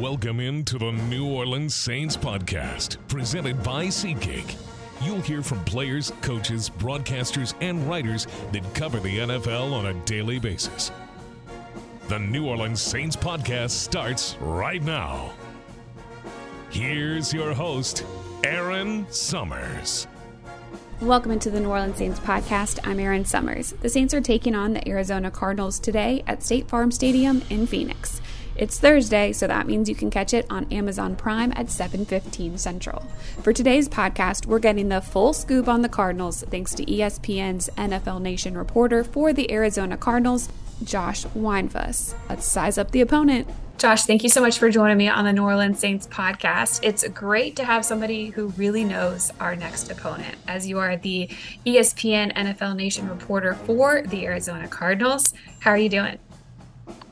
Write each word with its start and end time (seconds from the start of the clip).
Welcome 0.00 0.40
into 0.40 0.76
the 0.76 0.92
New 0.92 1.26
Orleans 1.26 1.74
Saints 1.74 2.18
podcast, 2.18 2.98
presented 3.08 3.62
by 3.62 3.86
SeatGeek. 3.86 4.54
You'll 5.02 5.22
hear 5.22 5.40
from 5.40 5.64
players, 5.64 6.12
coaches, 6.20 6.68
broadcasters, 6.68 7.54
and 7.62 7.88
writers 7.88 8.26
that 8.52 8.74
cover 8.74 9.00
the 9.00 9.20
NFL 9.20 9.72
on 9.72 9.86
a 9.86 9.94
daily 10.04 10.38
basis. 10.38 10.92
The 12.08 12.18
New 12.18 12.46
Orleans 12.46 12.82
Saints 12.82 13.16
podcast 13.16 13.70
starts 13.70 14.36
right 14.40 14.82
now. 14.82 15.32
Here's 16.68 17.32
your 17.32 17.54
host, 17.54 18.04
Aaron 18.44 19.06
Summers. 19.10 20.06
Welcome 21.00 21.30
into 21.30 21.48
the 21.50 21.60
New 21.60 21.70
Orleans 21.70 21.96
Saints 21.96 22.20
podcast. 22.20 22.80
I'm 22.84 23.00
Aaron 23.00 23.24
Summers. 23.24 23.72
The 23.80 23.88
Saints 23.88 24.12
are 24.12 24.20
taking 24.20 24.54
on 24.54 24.74
the 24.74 24.86
Arizona 24.86 25.30
Cardinals 25.30 25.78
today 25.78 26.22
at 26.26 26.42
State 26.42 26.68
Farm 26.68 26.90
Stadium 26.90 27.42
in 27.48 27.66
Phoenix. 27.66 28.20
It's 28.58 28.78
Thursday, 28.78 29.32
so 29.32 29.46
that 29.46 29.66
means 29.66 29.86
you 29.86 29.94
can 29.94 30.10
catch 30.10 30.32
it 30.32 30.46
on 30.48 30.66
Amazon 30.72 31.14
Prime 31.14 31.52
at 31.54 31.66
7:15 31.66 32.56
Central. 32.56 33.02
For 33.42 33.52
today's 33.52 33.86
podcast, 33.86 34.46
we're 34.46 34.60
getting 34.60 34.88
the 34.88 35.02
full 35.02 35.34
scoop 35.34 35.68
on 35.68 35.82
the 35.82 35.90
Cardinals 35.90 36.42
thanks 36.50 36.72
to 36.74 36.90
ESPN's 36.90 37.68
NFL 37.76 38.18
Nation 38.20 38.56
reporter 38.56 39.04
for 39.04 39.34
the 39.34 39.52
Arizona 39.52 39.98
Cardinals, 39.98 40.48
Josh 40.82 41.26
Weinfuss. 41.36 42.14
Let's 42.30 42.46
size 42.46 42.78
up 42.78 42.92
the 42.92 43.02
opponent. 43.02 43.46
Josh, 43.76 44.04
thank 44.04 44.22
you 44.22 44.30
so 44.30 44.40
much 44.40 44.58
for 44.58 44.70
joining 44.70 44.96
me 44.96 45.06
on 45.06 45.26
the 45.26 45.34
New 45.34 45.42
Orleans 45.42 45.78
Saints 45.78 46.06
podcast. 46.06 46.80
It's 46.82 47.06
great 47.08 47.56
to 47.56 47.64
have 47.64 47.84
somebody 47.84 48.28
who 48.30 48.46
really 48.56 48.84
knows 48.84 49.30
our 49.38 49.54
next 49.54 49.90
opponent, 49.90 50.34
as 50.48 50.66
you 50.66 50.78
are 50.78 50.96
the 50.96 51.28
ESPN 51.66 52.32
NFL 52.34 52.74
Nation 52.74 53.06
reporter 53.06 53.52
for 53.52 54.00
the 54.00 54.24
Arizona 54.24 54.66
Cardinals. 54.66 55.34
How 55.60 55.72
are 55.72 55.76
you 55.76 55.90
doing? 55.90 56.18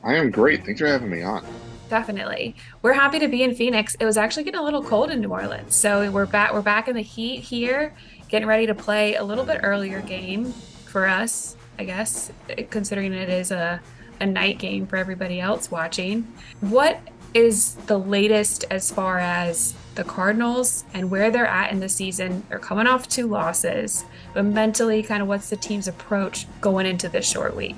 I 0.03 0.15
am 0.15 0.31
great. 0.31 0.65
Thanks 0.65 0.79
for 0.79 0.87
having 0.87 1.09
me 1.09 1.23
on. 1.23 1.45
Definitely. 1.89 2.55
We're 2.81 2.93
happy 2.93 3.19
to 3.19 3.27
be 3.27 3.43
in 3.43 3.53
Phoenix. 3.55 3.95
It 3.99 4.05
was 4.05 4.17
actually 4.17 4.43
getting 4.43 4.59
a 4.59 4.63
little 4.63 4.83
cold 4.83 5.11
in 5.11 5.21
New 5.21 5.29
Orleans. 5.29 5.75
So 5.75 6.09
we're 6.11 6.25
back 6.25 6.53
we're 6.53 6.61
back 6.61 6.87
in 6.87 6.95
the 6.95 7.01
heat 7.01 7.41
here, 7.41 7.93
getting 8.27 8.47
ready 8.47 8.65
to 8.65 8.75
play 8.75 9.15
a 9.15 9.23
little 9.23 9.45
bit 9.45 9.59
earlier 9.63 10.01
game 10.01 10.51
for 10.85 11.07
us, 11.07 11.55
I 11.77 11.83
guess, 11.83 12.31
considering 12.69 13.13
it 13.13 13.29
is 13.29 13.51
a 13.51 13.81
a 14.19 14.25
night 14.25 14.57
game 14.59 14.87
for 14.87 14.95
everybody 14.97 15.39
else 15.39 15.69
watching. 15.69 16.27
What 16.61 16.99
is 17.33 17.75
the 17.87 17.99
latest 17.99 18.63
as 18.71 18.89
far 18.89 19.19
as 19.19 19.75
the 19.95 20.05
Cardinals 20.05 20.85
and 20.93 21.11
where 21.11 21.29
they're 21.29 21.45
at 21.45 21.71
in 21.71 21.81
the 21.81 21.89
season? 21.89 22.43
They're 22.49 22.59
coming 22.59 22.87
off 22.87 23.09
two 23.09 23.27
losses, 23.27 24.05
but 24.33 24.45
mentally, 24.45 25.03
kind 25.03 25.21
of 25.21 25.27
what's 25.27 25.49
the 25.49 25.57
team's 25.57 25.87
approach 25.87 26.47
going 26.61 26.85
into 26.85 27.09
this 27.09 27.29
short 27.29 27.55
week? 27.55 27.75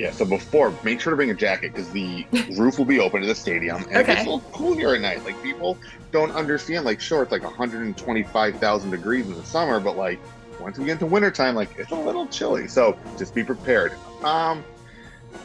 Yeah, 0.00 0.12
so 0.12 0.24
before, 0.24 0.72
make 0.82 0.98
sure 0.98 1.10
to 1.10 1.16
bring 1.16 1.30
a 1.30 1.34
jacket 1.34 1.74
because 1.74 1.90
the 1.90 2.26
roof 2.56 2.78
will 2.78 2.86
be 2.86 3.00
open 3.00 3.20
to 3.20 3.26
the 3.26 3.34
stadium 3.34 3.76
and 3.90 3.96
Okay. 3.98 4.12
it's 4.12 4.22
a 4.22 4.24
little 4.24 4.40
cool 4.52 4.74
here 4.74 4.94
at 4.94 5.00
night. 5.02 5.22
Like 5.24 5.40
people 5.42 5.76
don't 6.10 6.30
understand. 6.32 6.86
Like, 6.86 7.00
sure, 7.02 7.22
it's 7.22 7.32
like 7.32 7.42
125,000 7.44 8.90
degrees 8.90 9.26
in 9.26 9.34
the 9.34 9.44
summer, 9.44 9.78
but 9.78 9.96
like 9.98 10.18
once 10.58 10.78
we 10.78 10.86
get 10.86 10.92
into 10.92 11.06
wintertime, 11.06 11.54
like 11.54 11.68
it's 11.78 11.90
a 11.90 11.94
little 11.94 12.26
chilly. 12.28 12.66
So 12.66 12.98
just 13.18 13.34
be 13.34 13.44
prepared. 13.44 13.92
Um, 14.24 14.64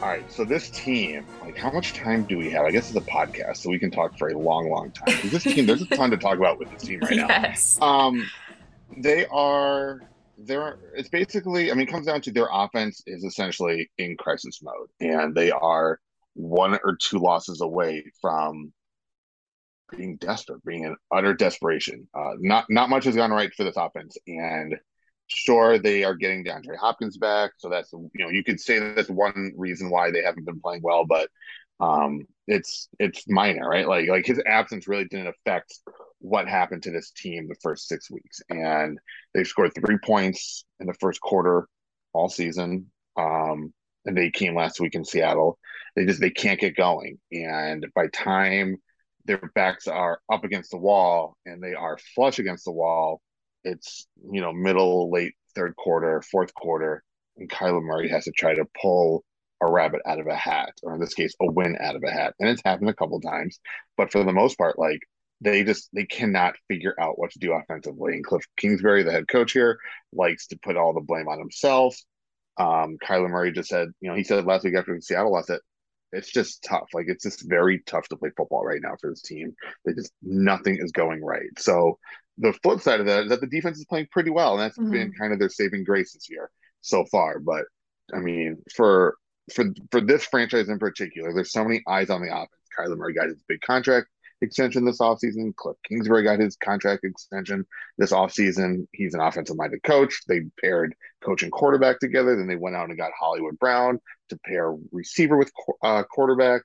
all 0.00 0.08
right. 0.08 0.30
So 0.32 0.44
this 0.44 0.70
team, 0.70 1.26
like, 1.42 1.56
how 1.58 1.70
much 1.70 1.92
time 1.92 2.24
do 2.24 2.38
we 2.38 2.50
have? 2.50 2.64
I 2.64 2.70
guess 2.70 2.88
it's 2.90 2.96
a 2.98 3.10
podcast, 3.10 3.58
so 3.58 3.68
we 3.70 3.78
can 3.78 3.90
talk 3.90 4.16
for 4.18 4.28
a 4.28 4.38
long, 4.38 4.70
long 4.70 4.90
time. 4.90 5.14
This 5.30 5.42
team, 5.44 5.66
there's 5.66 5.82
a 5.82 5.86
ton 5.86 6.10
to 6.10 6.16
talk 6.16 6.38
about 6.38 6.58
with 6.58 6.70
this 6.70 6.82
team 6.82 7.00
right 7.00 7.16
now. 7.16 7.26
yes. 7.28 7.78
Um, 7.80 8.26
they 8.96 9.26
are. 9.26 10.00
They're. 10.38 10.78
It's 10.94 11.08
basically. 11.08 11.70
I 11.70 11.74
mean, 11.74 11.88
it 11.88 11.90
comes 11.90 12.06
down 12.06 12.20
to 12.22 12.32
their 12.32 12.48
offense 12.50 13.02
is 13.06 13.24
essentially 13.24 13.90
in 13.98 14.16
crisis 14.16 14.60
mode, 14.62 14.88
and 15.00 15.34
they 15.34 15.50
are 15.50 15.98
one 16.34 16.78
or 16.84 16.96
two 16.96 17.18
losses 17.18 17.60
away 17.60 18.04
from 18.20 18.72
being 19.96 20.16
desperate, 20.16 20.64
being 20.64 20.84
in 20.84 20.96
utter 21.12 21.34
desperation. 21.34 22.08
Uh, 22.14 22.32
not 22.38 22.66
not 22.68 22.90
much 22.90 23.04
has 23.04 23.16
gone 23.16 23.30
right 23.30 23.52
for 23.54 23.64
this 23.64 23.76
offense, 23.76 24.16
and 24.26 24.76
sure 25.28 25.78
they 25.78 26.04
are 26.04 26.14
getting 26.14 26.44
DeAndre 26.44 26.76
Hopkins 26.76 27.16
back, 27.16 27.52
so 27.58 27.68
that's 27.68 27.92
you 27.92 28.10
know 28.14 28.28
you 28.28 28.44
could 28.44 28.60
say 28.60 28.78
that's 28.78 29.08
one 29.08 29.52
reason 29.56 29.90
why 29.90 30.10
they 30.10 30.22
haven't 30.22 30.46
been 30.46 30.60
playing 30.60 30.82
well, 30.82 31.04
but 31.06 31.28
um, 31.80 32.26
it's 32.46 32.88
it's 32.98 33.24
minor, 33.28 33.68
right? 33.68 33.88
Like 33.88 34.08
like 34.08 34.26
his 34.26 34.40
absence 34.46 34.88
really 34.88 35.06
didn't 35.06 35.28
affect 35.28 35.78
what 36.20 36.48
happened 36.48 36.82
to 36.84 36.90
this 36.90 37.10
team 37.10 37.48
the 37.48 37.56
first 37.62 37.88
six 37.88 38.10
weeks, 38.10 38.40
and 38.48 38.98
they 39.34 39.44
scored 39.44 39.72
three 39.74 39.98
points 39.98 40.64
in 40.80 40.86
the 40.86 40.94
first 40.94 41.20
quarter 41.20 41.68
all 42.12 42.28
season. 42.28 42.90
Um, 43.16 43.72
and 44.04 44.16
they 44.16 44.30
came 44.30 44.54
last 44.54 44.80
week 44.80 44.94
in 44.94 45.04
Seattle. 45.04 45.58
They 45.94 46.06
just 46.06 46.20
they 46.20 46.30
can't 46.30 46.60
get 46.60 46.76
going, 46.76 47.18
and 47.32 47.86
by 47.94 48.06
time 48.08 48.76
their 49.24 49.50
backs 49.54 49.88
are 49.88 50.20
up 50.32 50.44
against 50.44 50.70
the 50.70 50.78
wall 50.78 51.36
and 51.44 51.60
they 51.60 51.74
are 51.74 51.98
flush 52.14 52.38
against 52.38 52.64
the 52.64 52.72
wall, 52.72 53.20
it's 53.64 54.06
you 54.30 54.40
know 54.40 54.52
middle 54.52 55.10
late 55.10 55.34
third 55.54 55.74
quarter, 55.76 56.22
fourth 56.22 56.54
quarter, 56.54 57.02
and 57.36 57.50
Kyler 57.50 57.82
Murray 57.82 58.08
has 58.08 58.24
to 58.24 58.32
try 58.32 58.54
to 58.54 58.64
pull 58.80 59.24
a 59.60 59.70
rabbit 59.70 60.02
out 60.06 60.20
of 60.20 60.26
a 60.26 60.36
hat, 60.36 60.72
or 60.82 60.94
in 60.94 61.00
this 61.00 61.14
case, 61.14 61.34
a 61.40 61.50
win 61.50 61.76
out 61.80 61.96
of 61.96 62.02
a 62.04 62.10
hat. 62.10 62.34
And 62.38 62.48
it's 62.48 62.62
happened 62.64 62.90
a 62.90 62.94
couple 62.94 63.20
times, 63.20 63.58
but 63.96 64.12
for 64.12 64.22
the 64.22 64.32
most 64.32 64.58
part, 64.58 64.78
like 64.78 65.00
they 65.40 65.64
just 65.64 65.88
they 65.92 66.04
cannot 66.04 66.56
figure 66.68 66.94
out 67.00 67.18
what 67.18 67.30
to 67.32 67.38
do 67.38 67.52
offensively. 67.52 68.14
And 68.14 68.24
Cliff 68.24 68.44
Kingsbury, 68.56 69.02
the 69.02 69.12
head 69.12 69.28
coach 69.28 69.52
here, 69.52 69.78
likes 70.12 70.46
to 70.48 70.58
put 70.58 70.76
all 70.76 70.94
the 70.94 71.00
blame 71.00 71.28
on 71.28 71.38
himself. 71.38 71.96
Um, 72.58 72.96
Kyler 73.04 73.28
Murray 73.28 73.52
just 73.52 73.68
said, 73.68 73.88
you 74.00 74.08
know, 74.08 74.16
he 74.16 74.24
said 74.24 74.46
last 74.46 74.64
week 74.64 74.74
after 74.76 74.94
the 74.94 75.02
Seattle 75.02 75.32
loss 75.32 75.46
that 75.46 75.60
it's 76.12 76.32
just 76.32 76.62
tough. 76.62 76.88
Like 76.94 77.06
it's 77.08 77.24
just 77.24 77.48
very 77.48 77.82
tough 77.86 78.08
to 78.08 78.16
play 78.16 78.30
football 78.36 78.64
right 78.64 78.80
now 78.82 78.94
for 79.00 79.10
this 79.10 79.22
team. 79.22 79.54
They 79.84 79.92
just 79.92 80.12
nothing 80.22 80.78
is 80.80 80.92
going 80.92 81.22
right. 81.22 81.48
So 81.58 81.98
the 82.38 82.54
flip 82.62 82.80
side 82.80 83.00
of 83.00 83.06
that 83.06 83.24
is 83.24 83.28
that 83.30 83.40
the 83.40 83.46
defense 83.46 83.78
is 83.78 83.86
playing 83.86 84.08
pretty 84.10 84.30
well, 84.30 84.52
and 84.52 84.60
that's 84.60 84.78
been 84.78 85.12
kind 85.18 85.32
of 85.32 85.38
their 85.38 85.48
saving 85.48 85.84
grace 85.84 86.12
this 86.12 86.30
year 86.30 86.50
so 86.80 87.04
far. 87.06 87.38
But 87.38 87.64
I 88.14 88.18
mean, 88.18 88.62
for 88.74 89.16
for 89.52 89.66
for 89.90 90.00
this 90.00 90.24
franchise 90.24 90.68
in 90.68 90.78
particular, 90.78 91.32
there's 91.34 91.52
so 91.52 91.64
many 91.64 91.82
eyes 91.86 92.10
on 92.10 92.22
the 92.22 92.32
offense. 92.32 92.50
Kyler 92.78 92.96
Murray 92.96 93.14
got 93.14 93.28
his 93.28 93.42
big 93.48 93.60
contract 93.60 94.08
extension 94.42 94.84
this 94.84 94.98
offseason. 95.00 95.54
Cliff 95.56 95.76
Kingsbury 95.88 96.22
got 96.22 96.38
his 96.38 96.56
contract 96.56 97.04
extension 97.04 97.66
this 97.98 98.12
offseason. 98.12 98.86
He's 98.92 99.14
an 99.14 99.20
offensive 99.20 99.56
minded 99.56 99.82
coach. 99.82 100.22
They 100.28 100.42
paired 100.60 100.94
coach 101.24 101.42
and 101.42 101.52
quarterback 101.52 101.98
together. 101.98 102.36
Then 102.36 102.46
they 102.46 102.56
went 102.56 102.76
out 102.76 102.88
and 102.88 102.98
got 102.98 103.12
Hollywood 103.18 103.58
Brown 103.58 104.00
to 104.28 104.38
pair 104.44 104.74
receiver 104.92 105.36
with 105.36 105.50
uh, 105.82 106.02
quarterback. 106.04 106.62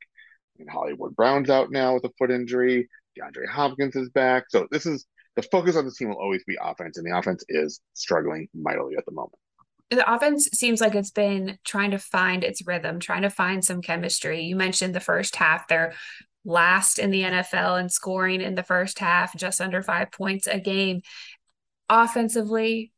And 0.59 0.69
Hollywood 0.69 1.15
Brown's 1.15 1.49
out 1.49 1.71
now 1.71 1.93
with 1.95 2.03
a 2.03 2.11
foot 2.17 2.31
injury. 2.31 2.89
DeAndre 3.17 3.47
Hopkins 3.47 3.95
is 3.95 4.09
back. 4.09 4.45
So 4.49 4.67
this 4.71 4.85
is 4.85 5.05
the 5.35 5.41
focus 5.43 5.75
on 5.75 5.85
this 5.85 5.97
team 5.97 6.09
will 6.09 6.19
always 6.19 6.43
be 6.43 6.57
offense, 6.61 6.97
and 6.97 7.05
the 7.05 7.17
offense 7.17 7.43
is 7.47 7.79
struggling 7.93 8.49
mightily 8.53 8.95
at 8.97 9.05
the 9.05 9.11
moment. 9.11 9.35
the 9.89 10.13
offense 10.13 10.49
seems 10.53 10.81
like 10.81 10.95
it's 10.95 11.11
been 11.11 11.57
trying 11.63 11.91
to 11.91 11.99
find 11.99 12.43
its 12.43 12.65
rhythm, 12.65 12.99
trying 12.99 13.23
to 13.23 13.29
find 13.29 13.63
some 13.63 13.81
chemistry. 13.81 14.41
You 14.41 14.55
mentioned 14.55 14.93
the 14.93 14.99
first 14.99 15.35
half, 15.35 15.67
they're 15.67 15.93
last 16.43 16.99
in 16.99 17.11
the 17.11 17.21
NFL 17.23 17.79
in 17.79 17.89
scoring 17.89 18.41
in 18.41 18.55
the 18.55 18.63
first 18.63 18.99
half, 18.99 19.35
just 19.35 19.61
under 19.61 19.81
five 19.81 20.11
points 20.11 20.47
a 20.47 20.59
game. 20.59 21.01
Offensively, 21.89 22.91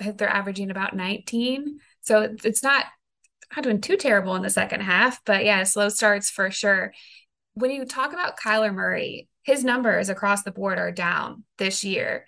I 0.00 0.04
think 0.04 0.18
they're 0.18 0.28
averaging 0.28 0.70
about 0.70 0.94
19. 0.94 1.78
So 2.00 2.22
it's- 2.22 2.62
not 2.62 2.86
not 3.54 3.64
doing 3.64 3.82
too 3.82 3.98
terrible 3.98 4.34
in 4.34 4.42
the 4.42 4.48
second 4.48 4.80
half, 4.80 5.22
but 5.26 5.44
yeah, 5.44 5.62
slow 5.64 5.90
starts 5.90 6.30
for 6.30 6.50
sure. 6.50 6.94
When 7.52 7.70
you 7.70 7.84
talk 7.84 8.14
about 8.14 8.38
Kyler 8.38 8.72
Murray, 8.72 9.28
his 9.42 9.62
numbers 9.62 10.08
across 10.08 10.42
the 10.42 10.50
board 10.50 10.78
are 10.78 10.90
down 10.90 11.44
this 11.58 11.84
year 11.84 12.24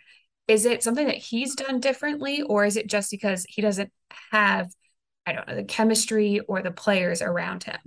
is 0.46 0.64
it 0.66 0.82
something 0.82 1.06
that 1.06 1.16
he's 1.16 1.54
done 1.54 1.81
differently 1.81 2.42
or 2.42 2.64
is 2.64 2.76
it 2.76 2.88
just 2.88 3.10
because 3.10 3.46
he 3.48 3.62
doesn't 3.62 3.91
have 4.31 4.70
i 5.26 5.32
don't 5.32 5.48
know 5.48 5.56
the 5.56 5.64
chemistry 5.64 6.41
or 6.41 6.62
the 6.62 6.70
players 6.70 7.22
around 7.22 7.64
him 7.64 7.78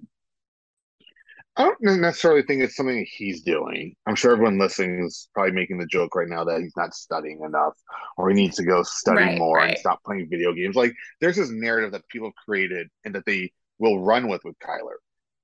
I 1.58 1.64
don't 1.64 2.02
necessarily 2.02 2.44
think 2.44 2.62
it's 2.62 2.76
something 2.76 3.06
he's 3.10 3.42
doing. 3.42 3.96
I'm 4.06 4.16
sure 4.16 4.32
everyone 4.32 4.60
listening 4.60 5.04
is 5.06 5.28
probably 5.34 5.54
making 5.54 5.80
the 5.80 5.88
joke 5.88 6.16
right 6.16 6.28
now 6.28 6.44
that 6.44 6.62
he's 6.62 6.78
not 6.78 6.94
studying 6.94 7.42
enough 7.44 7.74
or 8.16 8.30
he 8.30 8.36
needs 8.36 8.58
to 8.58 8.64
go 8.64 8.84
study 8.84 9.26
Right, 9.26 9.38
more 9.38 9.66
and 9.66 9.76
stop 9.78 10.04
playing 10.04 10.30
video 10.30 10.54
games. 10.54 10.76
Like 10.76 10.94
there's 11.20 11.36
this 11.38 11.50
narrative 11.50 11.94
that 11.94 12.08
people 12.10 12.28
have 12.28 12.46
created 12.46 12.90
and 13.06 13.16
that 13.16 13.26
they 13.26 13.52
will 13.80 14.00
run 14.00 14.28
with 14.28 14.44
with 14.46 14.58
Kyler. 14.60 14.98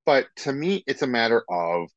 But 0.06 0.28
to 0.38 0.54
me, 0.54 0.84
it's 0.86 1.02
a 1.02 1.08
matter 1.08 1.44
of 1.50 1.90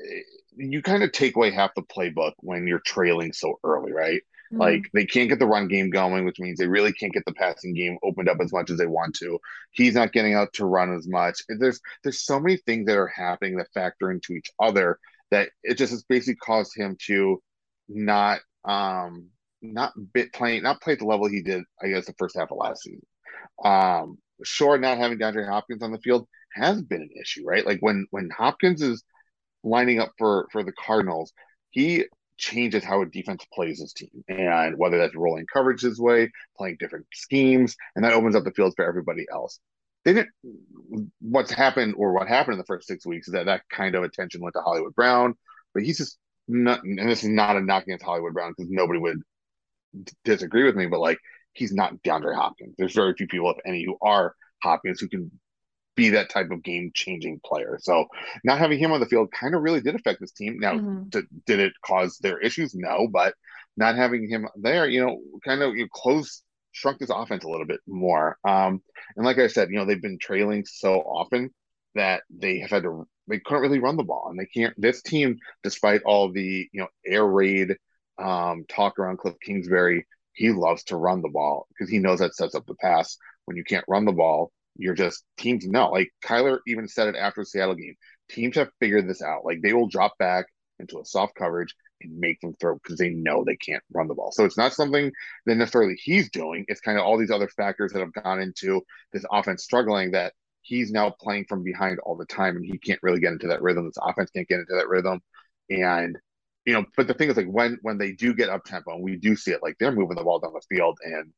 eh, 0.00 0.20
you 0.56 0.82
kind 0.82 1.02
of 1.02 1.12
take 1.12 1.36
away 1.36 1.50
half 1.50 1.74
the 1.74 1.82
playbook 1.82 2.32
when 2.38 2.66
you're 2.66 2.80
trailing 2.80 3.32
so 3.32 3.58
early, 3.64 3.92
right? 3.92 4.22
Like 4.52 4.88
they 4.94 5.04
can't 5.04 5.28
get 5.28 5.38
the 5.38 5.46
run 5.46 5.68
game 5.68 5.90
going, 5.90 6.24
which 6.24 6.38
means 6.38 6.58
they 6.58 6.68
really 6.68 6.92
can't 6.92 7.12
get 7.12 7.24
the 7.26 7.34
passing 7.34 7.74
game 7.74 7.98
opened 8.02 8.28
up 8.28 8.38
as 8.40 8.52
much 8.52 8.70
as 8.70 8.78
they 8.78 8.86
want 8.86 9.14
to. 9.16 9.38
He's 9.72 9.94
not 9.94 10.12
getting 10.12 10.34
out 10.34 10.52
to 10.54 10.66
run 10.66 10.94
as 10.94 11.08
much. 11.08 11.42
There's 11.48 11.80
there's 12.02 12.24
so 12.24 12.38
many 12.40 12.56
things 12.58 12.86
that 12.86 12.96
are 12.96 13.08
happening 13.08 13.56
that 13.56 13.72
factor 13.74 14.10
into 14.10 14.32
each 14.34 14.50
other 14.60 14.98
that 15.30 15.50
it 15.62 15.74
just 15.74 15.90
has 15.90 16.04
basically 16.04 16.36
caused 16.36 16.72
him 16.76 16.96
to 17.06 17.42
not 17.88 18.40
um 18.64 19.28
not 19.62 19.92
bit 20.12 20.32
playing 20.32 20.62
not 20.62 20.80
play 20.80 20.94
at 20.94 21.00
the 21.00 21.06
level 21.06 21.28
he 21.28 21.42
did, 21.42 21.64
I 21.82 21.88
guess, 21.88 22.06
the 22.06 22.14
first 22.18 22.36
half 22.36 22.50
of 22.50 22.58
last 22.58 22.82
season. 22.82 23.06
Um 23.64 24.18
sure 24.44 24.78
not 24.78 24.98
having 24.98 25.18
DeAndre 25.18 25.48
Hopkins 25.48 25.82
on 25.82 25.92
the 25.92 25.98
field 25.98 26.28
has 26.54 26.82
been 26.82 27.02
an 27.02 27.10
issue, 27.20 27.44
right? 27.46 27.66
Like 27.66 27.80
when 27.80 28.06
when 28.10 28.30
Hopkins 28.30 28.82
is 28.82 29.02
lining 29.64 30.00
up 30.00 30.12
for 30.18 30.46
for 30.52 30.62
the 30.62 30.72
Cardinals, 30.72 31.32
he 31.70 32.04
changes 32.38 32.84
how 32.84 33.02
a 33.02 33.06
defense 33.06 33.44
plays 33.52 33.80
his 33.80 33.92
team, 33.92 34.24
and 34.28 34.76
whether 34.78 34.98
that's 34.98 35.14
rolling 35.14 35.46
coverage 35.52 35.82
his 35.82 36.00
way, 36.00 36.30
playing 36.56 36.76
different 36.78 37.06
schemes, 37.12 37.76
and 37.94 38.04
that 38.04 38.12
opens 38.12 38.36
up 38.36 38.44
the 38.44 38.52
field 38.52 38.74
for 38.76 38.84
everybody 38.84 39.26
else. 39.32 39.58
They 40.04 40.12
didn't. 40.12 41.10
What's 41.20 41.50
happened, 41.50 41.94
or 41.98 42.12
what 42.12 42.28
happened 42.28 42.54
in 42.54 42.58
the 42.58 42.64
first 42.64 42.86
six 42.86 43.04
weeks, 43.04 43.26
is 43.28 43.32
that 43.32 43.46
that 43.46 43.62
kind 43.70 43.94
of 43.94 44.04
attention 44.04 44.40
went 44.40 44.54
to 44.54 44.60
Hollywood 44.60 44.94
Brown, 44.94 45.34
but 45.74 45.82
he's 45.82 45.98
just 45.98 46.18
not. 46.46 46.84
And 46.84 47.08
this 47.08 47.24
is 47.24 47.30
not 47.30 47.56
a 47.56 47.60
knock 47.60 47.84
against 47.84 48.04
Hollywood 48.04 48.34
Brown 48.34 48.54
because 48.56 48.70
nobody 48.70 49.00
would 49.00 49.20
disagree 50.24 50.64
with 50.64 50.76
me, 50.76 50.86
but 50.86 51.00
like 51.00 51.18
he's 51.52 51.72
not 51.72 52.02
DeAndre 52.02 52.36
Hopkins. 52.36 52.74
There's 52.78 52.94
very 52.94 53.14
few 53.14 53.26
people, 53.26 53.50
if 53.50 53.56
any, 53.66 53.84
who 53.84 53.96
are 54.00 54.34
Hopkins 54.62 55.00
who 55.00 55.08
can 55.08 55.30
be 55.96 56.10
that 56.10 56.30
type 56.30 56.50
of 56.50 56.62
game 56.62 56.92
changing 56.94 57.40
player. 57.44 57.78
So 57.80 58.06
not 58.44 58.58
having 58.58 58.78
him 58.78 58.92
on 58.92 59.00
the 59.00 59.06
field 59.06 59.32
kind 59.32 59.54
of 59.54 59.62
really 59.62 59.80
did 59.80 59.94
affect 59.94 60.20
this 60.20 60.32
team. 60.32 60.58
Now, 60.58 60.74
mm-hmm. 60.74 61.08
did, 61.08 61.24
did 61.46 61.60
it 61.60 61.72
cause 61.84 62.18
their 62.18 62.38
issues? 62.38 62.74
No, 62.74 63.08
but 63.10 63.34
not 63.76 63.96
having 63.96 64.28
him 64.28 64.48
there, 64.56 64.86
you 64.86 65.04
know, 65.04 65.20
kind 65.44 65.62
of 65.62 65.74
you 65.74 65.84
know, 65.84 65.88
close 65.92 66.42
shrunk 66.72 66.98
this 66.98 67.10
offense 67.10 67.44
a 67.44 67.48
little 67.48 67.66
bit 67.66 67.80
more. 67.86 68.38
Um, 68.44 68.82
and 69.16 69.24
like 69.24 69.38
I 69.38 69.46
said, 69.46 69.70
you 69.70 69.76
know, 69.76 69.86
they've 69.86 70.00
been 70.00 70.18
trailing 70.18 70.64
so 70.66 71.00
often 71.00 71.50
that 71.94 72.22
they 72.30 72.58
have 72.58 72.70
had 72.70 72.82
to 72.82 73.08
they 73.28 73.40
couldn't 73.40 73.62
really 73.62 73.80
run 73.80 73.96
the 73.96 74.04
ball, 74.04 74.28
and 74.30 74.38
they 74.38 74.46
can't. 74.46 74.74
This 74.80 75.02
team, 75.02 75.38
despite 75.62 76.02
all 76.04 76.30
the 76.30 76.68
you 76.72 76.80
know 76.80 76.88
air 77.04 77.26
raid 77.26 77.76
um, 78.18 78.64
talk 78.68 78.98
around 78.98 79.18
Cliff 79.18 79.34
Kingsbury, 79.42 80.06
he 80.32 80.52
loves 80.52 80.84
to 80.84 80.96
run 80.96 81.22
the 81.22 81.28
ball 81.28 81.66
because 81.70 81.90
he 81.90 81.98
knows 81.98 82.20
that 82.20 82.36
sets 82.36 82.54
up 82.54 82.66
the 82.66 82.74
pass. 82.76 83.16
When 83.46 83.56
you 83.56 83.64
can't 83.64 83.84
run 83.88 84.04
the 84.04 84.12
ball, 84.12 84.52
you're 84.78 84.94
just 84.94 85.24
teams 85.38 85.66
know. 85.66 85.90
Like 85.90 86.10
Kyler 86.24 86.58
even 86.66 86.88
said 86.88 87.08
it 87.08 87.16
after 87.16 87.42
the 87.42 87.46
Seattle 87.46 87.74
game. 87.74 87.94
Teams 88.28 88.56
have 88.56 88.70
figured 88.80 89.08
this 89.08 89.22
out. 89.22 89.44
Like 89.44 89.62
they 89.62 89.72
will 89.72 89.88
drop 89.88 90.16
back 90.18 90.46
into 90.78 90.98
a 90.98 91.04
soft 91.04 91.34
coverage 91.34 91.74
and 92.02 92.18
make 92.18 92.40
them 92.40 92.54
throw 92.60 92.74
because 92.74 92.98
they 92.98 93.10
know 93.10 93.44
they 93.44 93.56
can't 93.56 93.82
run 93.92 94.08
the 94.08 94.14
ball. 94.14 94.32
So 94.32 94.44
it's 94.44 94.58
not 94.58 94.74
something 94.74 95.10
that 95.46 95.54
necessarily 95.54 95.96
he's 96.02 96.30
doing. 96.30 96.64
It's 96.68 96.80
kind 96.80 96.98
of 96.98 97.04
all 97.04 97.18
these 97.18 97.30
other 97.30 97.48
factors 97.48 97.92
that 97.92 98.00
have 98.00 98.12
gone 98.12 98.40
into 98.40 98.82
this 99.12 99.24
offense 99.30 99.64
struggling 99.64 100.10
that 100.12 100.34
he's 100.62 100.90
now 100.90 101.14
playing 101.20 101.46
from 101.48 101.62
behind 101.62 101.98
all 102.00 102.16
the 102.16 102.26
time 102.26 102.56
and 102.56 102.64
he 102.64 102.78
can't 102.78 103.00
really 103.02 103.20
get 103.20 103.32
into 103.32 103.48
that 103.48 103.62
rhythm. 103.62 103.86
This 103.86 103.98
offense 104.02 104.30
can't 104.30 104.48
get 104.48 104.60
into 104.60 104.74
that 104.74 104.88
rhythm. 104.88 105.20
And 105.70 106.18
you 106.66 106.72
know, 106.72 106.84
but 106.96 107.06
the 107.06 107.14
thing 107.14 107.30
is 107.30 107.36
like 107.36 107.46
when 107.46 107.78
when 107.82 107.96
they 107.96 108.12
do 108.12 108.34
get 108.34 108.48
up 108.48 108.64
tempo 108.64 108.92
and 108.92 109.02
we 109.02 109.16
do 109.16 109.36
see 109.36 109.52
it, 109.52 109.62
like 109.62 109.76
they're 109.78 109.92
moving 109.92 110.16
the 110.16 110.24
ball 110.24 110.40
down 110.40 110.52
the 110.52 110.76
field 110.76 110.98
and 111.02 111.32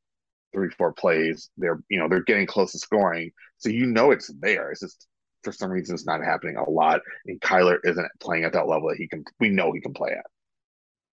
three, 0.53 0.71
four 0.71 0.93
plays, 0.93 1.51
they're 1.57 1.81
you 1.89 1.99
know, 1.99 2.09
they're 2.09 2.23
getting 2.25 2.47
close 2.47 2.73
to 2.73 2.79
scoring. 2.79 3.31
So 3.59 3.69
you 3.69 3.87
know 3.87 4.11
it's 4.11 4.31
there. 4.41 4.71
It's 4.71 4.81
just 4.81 5.07
for 5.45 5.53
some 5.53 5.71
reason 5.71 5.95
it's 5.95 6.07
not 6.07 6.25
happening 6.25 6.57
a 6.57 6.69
lot. 6.69 7.01
And 7.27 7.41
Kyler 7.41 7.79
isn't 7.85 8.09
playing 8.21 8.45
at 8.45 8.53
that 8.53 8.69
level 8.69 8.89
that 8.89 8.99
he 8.99 9.09
can 9.09 9.25
we 9.41 9.49
know 9.51 9.73
he 9.73 9.81
can 9.81 9.95
play 9.95 10.13
at 10.13 10.25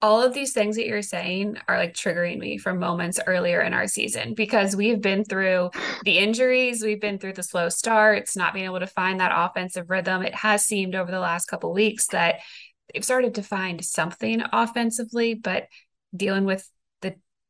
all 0.04 0.22
of 0.22 0.34
these 0.34 0.52
things 0.52 0.76
that 0.76 0.86
you're 0.86 1.00
saying 1.00 1.56
are 1.66 1.78
like 1.78 1.94
triggering 1.94 2.38
me 2.38 2.58
from 2.58 2.78
moments 2.78 3.18
earlier 3.26 3.62
in 3.62 3.72
our 3.72 3.86
season 3.86 4.34
because 4.34 4.76
we've 4.76 5.00
been 5.00 5.24
through 5.24 5.70
the 6.04 6.18
injuries, 6.18 6.82
we've 6.82 7.00
been 7.00 7.18
through 7.18 7.32
the 7.32 7.42
slow 7.42 7.70
starts, 7.70 8.36
not 8.36 8.52
being 8.52 8.66
able 8.66 8.80
to 8.80 8.86
find 8.86 9.20
that 9.20 9.32
offensive 9.34 9.88
rhythm. 9.88 10.20
It 10.20 10.34
has 10.34 10.62
seemed 10.62 10.94
over 10.94 11.10
the 11.10 11.20
last 11.20 11.46
couple 11.46 11.72
weeks 11.72 12.08
that 12.08 12.40
they've 12.92 13.02
started 13.02 13.36
to 13.36 13.42
find 13.42 13.82
something 13.82 14.42
offensively, 14.52 15.32
but 15.32 15.68
dealing 16.14 16.44
with 16.44 16.68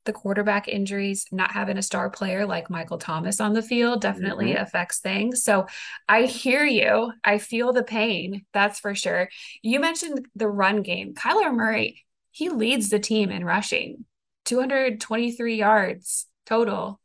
the 0.04 0.12
quarterback 0.12 0.68
injuries, 0.68 1.26
not 1.32 1.52
having 1.52 1.78
a 1.78 1.82
star 1.82 2.10
player 2.10 2.46
like 2.46 2.70
Michael 2.70 2.98
Thomas 2.98 3.40
on 3.40 3.52
the 3.52 3.62
field 3.62 4.00
definitely 4.00 4.52
mm-hmm. 4.52 4.62
affects 4.62 5.00
things. 5.00 5.42
So 5.42 5.66
I 6.08 6.22
hear 6.22 6.64
you. 6.64 7.12
I 7.24 7.38
feel 7.38 7.72
the 7.72 7.82
pain. 7.82 8.44
That's 8.52 8.78
for 8.78 8.94
sure. 8.94 9.28
You 9.62 9.80
mentioned 9.80 10.26
the 10.34 10.48
run 10.48 10.82
game. 10.82 11.14
Kyler 11.14 11.54
Murray, 11.54 12.04
he 12.30 12.48
leads 12.48 12.90
the 12.90 12.98
team 12.98 13.30
in 13.30 13.44
rushing, 13.44 14.04
223 14.44 15.56
yards 15.56 16.26
total. 16.46 17.00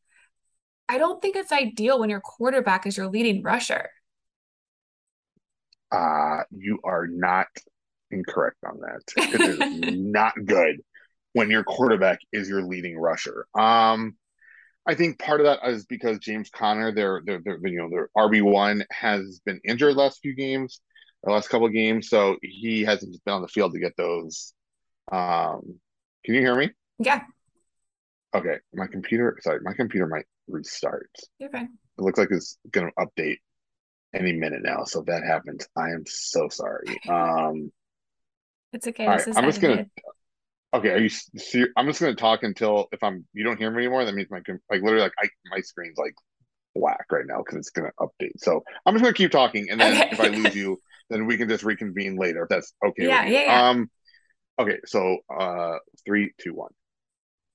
I 0.88 0.98
don't 0.98 1.22
think 1.22 1.36
it's 1.36 1.52
ideal 1.52 2.00
when 2.00 2.10
your 2.10 2.22
quarterback 2.22 2.88
is 2.88 2.98
your 2.98 3.08
leading 3.08 3.44
rusher. 3.44 3.90
Uh, 5.92 6.44
you 6.52 6.80
are 6.84 7.08
not 7.08 7.48
incorrect 8.12 8.58
on 8.66 8.80
that. 8.80 9.02
It 9.18 9.42
is 9.42 9.98
not 9.98 10.34
good 10.46 10.82
when 11.34 11.50
your 11.50 11.64
quarterback 11.64 12.20
is 12.32 12.50
your 12.50 12.64
leading 12.64 12.98
rusher. 12.98 13.46
Um, 13.54 14.16
I 14.86 14.96
think 14.96 15.20
part 15.20 15.42
of 15.42 15.46
that 15.46 15.60
is 15.70 15.86
because 15.86 16.20
James 16.20 16.50
Conner, 16.50 16.92
their 16.92 17.22
their, 17.24 17.42
their 17.44 17.60
you 17.68 17.78
know 17.80 17.90
their 17.90 18.10
RB 18.18 18.42
one 18.42 18.84
has 18.92 19.40
been 19.46 19.60
injured 19.64 19.96
last 19.96 20.20
few 20.22 20.34
games, 20.34 20.82
the 21.24 21.32
last 21.32 21.50
couple 21.50 21.68
of 21.68 21.74
games, 21.74 22.10
so 22.10 22.38
he 22.42 22.84
hasn't 22.84 23.16
been 23.24 23.36
on 23.36 23.42
the 23.42 23.48
field 23.48 23.74
to 23.74 23.80
get 23.80 23.96
those. 23.98 24.54
Um, 25.12 25.80
can 26.26 26.36
you 26.36 26.42
hear 26.42 26.56
me? 26.56 26.72
Yeah. 26.98 27.24
Okay, 28.34 28.58
my 28.74 28.88
computer. 28.88 29.38
Sorry, 29.42 29.60
my 29.62 29.74
computer 29.74 30.08
might 30.08 30.26
restart. 30.48 31.12
You're 31.40 31.50
fine. 31.50 31.70
It 31.98 32.02
looks 32.02 32.20
like 32.20 32.30
it's 32.32 32.58
going 32.72 32.90
to 32.90 33.06
update 33.06 33.38
any 34.14 34.34
minute 34.34 34.62
now. 34.64 34.84
So 34.86 35.02
if 35.02 35.08
that 35.08 35.24
happens, 35.24 35.68
I 35.76 35.90
am 35.90 36.04
so 36.06 36.48
sorry. 36.50 37.00
Um, 37.10 37.72
it's 38.72 38.88
okay. 38.88 39.08
Right, 39.08 39.28
I'm 39.36 39.46
just 39.46 39.62
gonna. 39.62 39.88
Okay, 40.74 40.90
are 40.90 41.00
you? 41.00 41.10
See, 41.10 41.66
I'm 41.76 41.88
just 41.88 42.00
gonna 42.00 42.16
talk 42.16 42.44
until 42.44 42.88
if 42.92 43.04
I'm 43.04 43.26
you 43.34 43.44
don't 43.44 43.58
hear 43.58 43.72
me 43.72 43.80
anymore. 43.80 44.06
That 44.06 44.14
means 44.14 44.30
my 44.30 44.42
like 44.70 44.82
literally 44.82 45.02
like 45.02 45.14
I, 45.22 45.28
my 45.52 45.62
screen's 45.62 45.98
like 45.98 46.14
black 46.76 47.06
right 47.12 47.26
now 47.26 47.40
because 47.40 47.58
it's 47.58 47.72
gonna 47.72 47.92
update. 48.00 48.38
So 48.38 48.64
I'm 48.86 48.94
just 48.94 49.04
gonna 49.04 49.14
keep 49.14 49.32
talking, 49.32 49.70
and 49.72 49.80
then 49.80 50.00
okay. 50.00 50.10
if 50.12 50.20
I 50.20 50.28
lose 50.28 50.56
you, 50.56 50.80
then 51.10 51.26
we 51.26 51.38
can 51.38 51.50
just 51.50 51.64
reconvene 51.64 52.18
later 52.18 52.44
if 52.44 52.50
that's 52.50 52.74
okay. 52.86 53.08
Yeah, 53.08 53.26
yeah, 53.26 53.44
yeah. 53.46 53.70
Um, 53.70 53.90
okay, 54.60 54.78
so 54.86 55.18
uh, 55.36 55.78
three, 56.06 56.34
two, 56.40 56.54
one. 56.54 56.72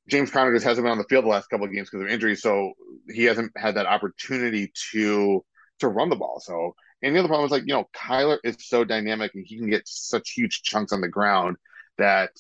James 0.09 0.31
Conner 0.31 0.53
just 0.53 0.67
hasn't 0.67 0.85
been 0.85 0.93
on 0.93 0.99
the 0.99 1.05
field 1.05 1.25
the 1.25 1.29
last 1.29 1.49
couple 1.49 1.67
of 1.67 1.73
games 1.73 1.89
because 1.91 2.05
of 2.05 2.11
injuries, 2.11 2.43
so 2.43 2.73
he 3.09 3.25
hasn't 3.25 3.53
had 3.57 3.77
that 3.77 3.87
opportunity 3.87 4.73
to 4.93 5.45
to 5.79 5.89
run 5.89 6.11
the 6.11 6.17
ball. 6.17 6.41
So 6.41 6.75
and 7.05 7.15
the 7.15 7.21
other 7.21 7.29
problem 7.29 7.45
is 7.45 7.53
like, 7.53 7.65
you 7.67 7.75
know, 7.75 7.89
Kyler 7.95 8.39
is 8.43 8.57
so 8.61 8.83
dynamic 8.83 9.35
and 9.35 9.45
he 9.47 9.59
can 9.59 9.69
get 9.69 9.87
such 9.87 10.31
huge 10.31 10.63
chunks 10.63 10.91
on 10.93 11.03
the 11.03 11.09
ground 11.09 11.59
that 11.99 12.31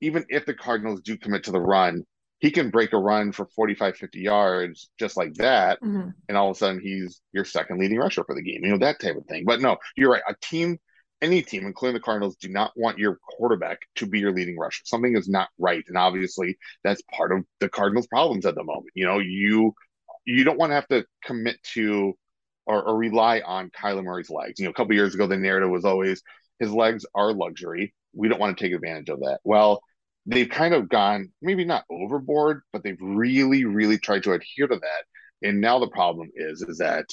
even 0.00 0.24
if 0.28 0.46
the 0.46 0.54
Cardinals 0.54 1.00
do 1.00 1.16
commit 1.16 1.44
to 1.44 1.52
the 1.52 1.60
run, 1.60 2.04
he 2.38 2.50
can 2.50 2.70
break 2.70 2.92
a 2.92 2.98
run 2.98 3.32
for 3.32 3.46
45, 3.56 3.96
50 3.96 4.20
yards 4.20 4.90
just 4.98 5.16
like 5.16 5.34
that. 5.34 5.80
Mm-hmm. 5.82 6.10
And 6.28 6.38
all 6.38 6.50
of 6.50 6.56
a 6.56 6.58
sudden 6.58 6.80
he's 6.80 7.20
your 7.32 7.44
second 7.44 7.80
leading 7.80 7.98
rusher 7.98 8.24
for 8.24 8.34
the 8.34 8.42
game, 8.42 8.60
you 8.62 8.70
know, 8.70 8.78
that 8.78 9.00
type 9.00 9.16
of 9.16 9.26
thing. 9.26 9.44
But 9.44 9.60
no, 9.60 9.78
you're 9.96 10.12
right. 10.12 10.22
A 10.28 10.34
team, 10.40 10.78
any 11.20 11.42
team, 11.42 11.66
including 11.66 11.94
the 11.94 12.00
Cardinals, 12.00 12.36
do 12.36 12.48
not 12.48 12.72
want 12.76 12.98
your 12.98 13.18
quarterback 13.28 13.80
to 13.96 14.06
be 14.06 14.20
your 14.20 14.32
leading 14.32 14.56
rusher. 14.56 14.82
Something 14.84 15.16
is 15.16 15.28
not 15.28 15.48
right. 15.58 15.82
And 15.88 15.98
obviously 15.98 16.56
that's 16.84 17.02
part 17.12 17.32
of 17.32 17.44
the 17.58 17.68
Cardinals' 17.68 18.06
problems 18.06 18.46
at 18.46 18.54
the 18.54 18.64
moment. 18.64 18.92
You 18.94 19.06
know, 19.06 19.18
you 19.18 19.74
you 20.24 20.44
don't 20.44 20.58
want 20.58 20.70
to 20.70 20.74
have 20.74 20.88
to 20.88 21.04
commit 21.24 21.60
to 21.74 22.14
or, 22.66 22.82
or 22.82 22.96
rely 22.96 23.40
on 23.40 23.70
Kyler 23.70 24.04
Murray's 24.04 24.30
legs. 24.30 24.60
You 24.60 24.66
know, 24.66 24.70
a 24.70 24.74
couple 24.74 24.94
years 24.94 25.14
ago, 25.14 25.26
the 25.26 25.38
narrative 25.38 25.70
was 25.70 25.86
always 25.86 26.22
his 26.60 26.70
legs 26.70 27.06
are 27.14 27.32
luxury. 27.32 27.94
We 28.12 28.28
don't 28.28 28.38
want 28.38 28.56
to 28.56 28.62
take 28.62 28.74
advantage 28.74 29.08
of 29.08 29.20
that. 29.20 29.38
Well, 29.42 29.82
they've 30.28 30.48
kind 30.48 30.74
of 30.74 30.88
gone 30.88 31.30
maybe 31.42 31.64
not 31.64 31.84
overboard, 31.90 32.62
but 32.72 32.82
they've 32.82 33.00
really, 33.00 33.64
really 33.64 33.98
tried 33.98 34.22
to 34.24 34.32
adhere 34.32 34.68
to 34.68 34.76
that. 34.76 35.48
And 35.48 35.60
now 35.60 35.78
the 35.78 35.88
problem 35.88 36.30
is, 36.34 36.62
is 36.62 36.78
that 36.78 37.06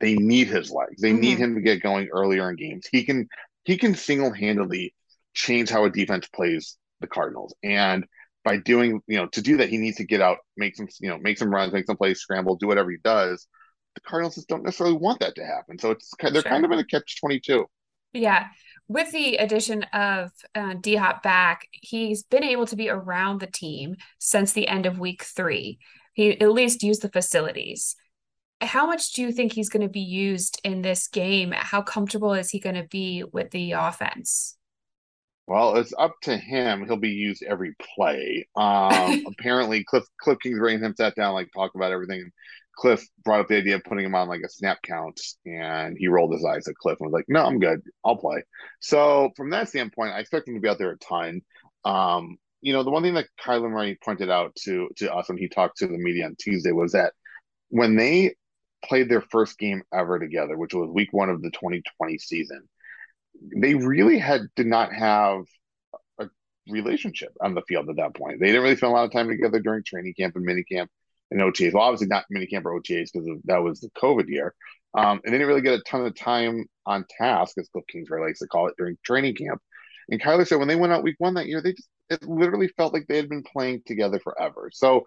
they 0.00 0.14
need 0.14 0.48
his 0.48 0.70
legs. 0.70 1.00
They 1.00 1.10
mm-hmm. 1.10 1.20
need 1.20 1.38
him 1.38 1.54
to 1.54 1.60
get 1.60 1.82
going 1.82 2.08
earlier 2.12 2.50
in 2.50 2.56
games. 2.56 2.86
He 2.90 3.04
can 3.04 3.28
he 3.64 3.76
can 3.76 3.94
single 3.94 4.32
handedly 4.32 4.94
change 5.34 5.70
how 5.70 5.84
a 5.84 5.90
defense 5.90 6.26
plays 6.28 6.76
the 7.00 7.06
Cardinals. 7.06 7.54
And 7.62 8.04
by 8.44 8.56
doing, 8.56 9.00
you 9.06 9.18
know, 9.18 9.26
to 9.28 9.42
do 9.42 9.58
that, 9.58 9.68
he 9.68 9.78
needs 9.78 9.98
to 9.98 10.04
get 10.04 10.22
out, 10.22 10.38
make 10.56 10.76
some, 10.76 10.88
you 11.00 11.10
know, 11.10 11.18
make 11.18 11.38
some 11.38 11.50
runs, 11.50 11.72
make 11.72 11.86
some 11.86 11.96
plays, 11.96 12.20
scramble, 12.20 12.56
do 12.56 12.66
whatever 12.66 12.90
he 12.90 12.96
does 13.02 13.46
the 13.98 14.08
Cardinals 14.08 14.36
just 14.36 14.48
don't 14.48 14.62
necessarily 14.62 14.96
want 14.96 15.20
that 15.20 15.34
to 15.34 15.44
happen. 15.44 15.78
So 15.78 15.90
it's 15.90 16.12
they're 16.20 16.32
sure. 16.32 16.42
kind 16.42 16.64
of 16.64 16.70
in 16.70 16.78
a 16.78 16.84
catch 16.84 17.20
twenty 17.20 17.40
two. 17.40 17.66
Yeah. 18.12 18.46
With 18.88 19.12
the 19.12 19.36
addition 19.36 19.82
of 19.92 20.30
uh, 20.54 20.74
D 20.80 20.96
Hop 20.96 21.22
back, 21.22 21.68
he's 21.72 22.22
been 22.22 22.44
able 22.44 22.66
to 22.66 22.76
be 22.76 22.88
around 22.88 23.40
the 23.40 23.46
team 23.46 23.96
since 24.18 24.52
the 24.52 24.66
end 24.66 24.86
of 24.86 24.98
week 24.98 25.22
three. 25.22 25.78
He 26.14 26.40
at 26.40 26.52
least 26.52 26.82
used 26.82 27.02
the 27.02 27.10
facilities. 27.10 27.96
How 28.60 28.86
much 28.86 29.12
do 29.12 29.22
you 29.22 29.30
think 29.30 29.52
he's 29.52 29.68
going 29.68 29.86
to 29.86 29.92
be 29.92 30.00
used 30.00 30.60
in 30.64 30.82
this 30.82 31.06
game? 31.06 31.52
How 31.54 31.82
comfortable 31.82 32.32
is 32.32 32.50
he 32.50 32.58
going 32.58 32.74
to 32.74 32.88
be 32.90 33.24
with 33.30 33.50
the 33.50 33.72
offense? 33.72 34.56
Well, 35.46 35.76
it's 35.76 35.94
up 35.98 36.14
to 36.22 36.36
him. 36.36 36.84
He'll 36.84 36.96
be 36.96 37.10
used 37.10 37.42
every 37.42 37.74
play. 37.94 38.48
Um, 38.56 39.24
apparently, 39.38 39.84
Cliff 39.84 40.04
Cliff 40.20 40.38
Kingsbury 40.42 40.74
and 40.74 40.84
him 40.84 40.94
sat 40.96 41.14
down, 41.14 41.34
like 41.34 41.48
talk 41.54 41.74
about 41.74 41.92
everything. 41.92 42.30
Cliff 42.78 43.04
brought 43.24 43.40
up 43.40 43.48
the 43.48 43.56
idea 43.56 43.74
of 43.74 43.82
putting 43.82 44.04
him 44.04 44.14
on 44.14 44.28
like 44.28 44.42
a 44.44 44.48
snap 44.48 44.78
count, 44.82 45.20
and 45.44 45.96
he 45.98 46.06
rolled 46.06 46.32
his 46.32 46.44
eyes 46.44 46.68
at 46.68 46.76
Cliff 46.76 46.96
and 47.00 47.10
was 47.10 47.12
like, 47.12 47.24
"No, 47.28 47.44
I'm 47.44 47.58
good. 47.58 47.82
I'll 48.04 48.16
play." 48.16 48.44
So 48.80 49.30
from 49.36 49.50
that 49.50 49.68
standpoint, 49.68 50.12
I 50.12 50.20
expect 50.20 50.46
him 50.46 50.54
to 50.54 50.60
be 50.60 50.68
out 50.68 50.78
there 50.78 50.92
a 50.92 50.98
ton. 50.98 51.40
Um, 51.84 52.38
you 52.60 52.72
know, 52.72 52.84
the 52.84 52.90
one 52.90 53.02
thing 53.02 53.14
that 53.14 53.26
Kyler 53.44 53.68
Murray 53.68 53.98
pointed 54.02 54.30
out 54.30 54.54
to 54.62 54.88
to 54.98 55.12
us 55.12 55.28
when 55.28 55.38
he 55.38 55.48
talked 55.48 55.78
to 55.78 55.88
the 55.88 55.98
media 55.98 56.26
on 56.26 56.36
Tuesday 56.38 56.70
was 56.70 56.92
that 56.92 57.14
when 57.70 57.96
they 57.96 58.36
played 58.84 59.08
their 59.08 59.22
first 59.22 59.58
game 59.58 59.82
ever 59.92 60.20
together, 60.20 60.56
which 60.56 60.72
was 60.72 60.88
Week 60.88 61.12
One 61.12 61.30
of 61.30 61.42
the 61.42 61.50
2020 61.50 62.18
season, 62.18 62.62
they 63.56 63.74
really 63.74 64.18
had 64.18 64.42
did 64.54 64.66
not 64.66 64.92
have 64.92 65.40
a 66.20 66.28
relationship 66.68 67.30
on 67.40 67.54
the 67.54 67.62
field 67.62 67.88
at 67.90 67.96
that 67.96 68.14
point. 68.14 68.38
They 68.38 68.46
didn't 68.46 68.62
really 68.62 68.76
spend 68.76 68.92
a 68.92 68.94
lot 68.94 69.04
of 69.04 69.12
time 69.12 69.28
together 69.28 69.58
during 69.58 69.82
training 69.82 70.14
camp 70.16 70.36
and 70.36 70.44
mini 70.44 70.62
and 71.30 71.40
OTAs. 71.40 71.72
Well, 71.72 71.82
obviously 71.82 72.06
not 72.06 72.24
mini 72.30 72.46
camp 72.46 72.66
or 72.66 72.80
OTAs 72.80 73.10
because 73.12 73.28
that 73.44 73.62
was 73.62 73.80
the 73.80 73.90
COVID 73.90 74.28
year. 74.28 74.54
Um, 74.94 75.20
and 75.24 75.32
they 75.32 75.38
didn't 75.38 75.48
really 75.48 75.62
get 75.62 75.78
a 75.78 75.82
ton 75.82 76.04
of 76.06 76.14
time 76.14 76.64
on 76.86 77.04
task, 77.18 77.58
as 77.58 77.68
Cliff 77.68 77.84
Kingsbury 77.90 78.26
likes 78.26 78.38
to 78.38 78.46
call 78.46 78.68
it, 78.68 78.74
during 78.78 78.96
training 79.04 79.34
camp. 79.34 79.60
And 80.08 80.20
Kyler 80.20 80.46
said 80.46 80.58
when 80.58 80.68
they 80.68 80.76
went 80.76 80.92
out 80.92 81.02
week 81.02 81.16
one 81.18 81.34
that 81.34 81.46
year, 81.46 81.60
they 81.60 81.72
just 81.72 81.88
it 82.10 82.22
literally 82.26 82.68
felt 82.68 82.94
like 82.94 83.06
they 83.06 83.16
had 83.16 83.28
been 83.28 83.42
playing 83.42 83.82
together 83.86 84.18
forever. 84.18 84.70
So 84.72 85.04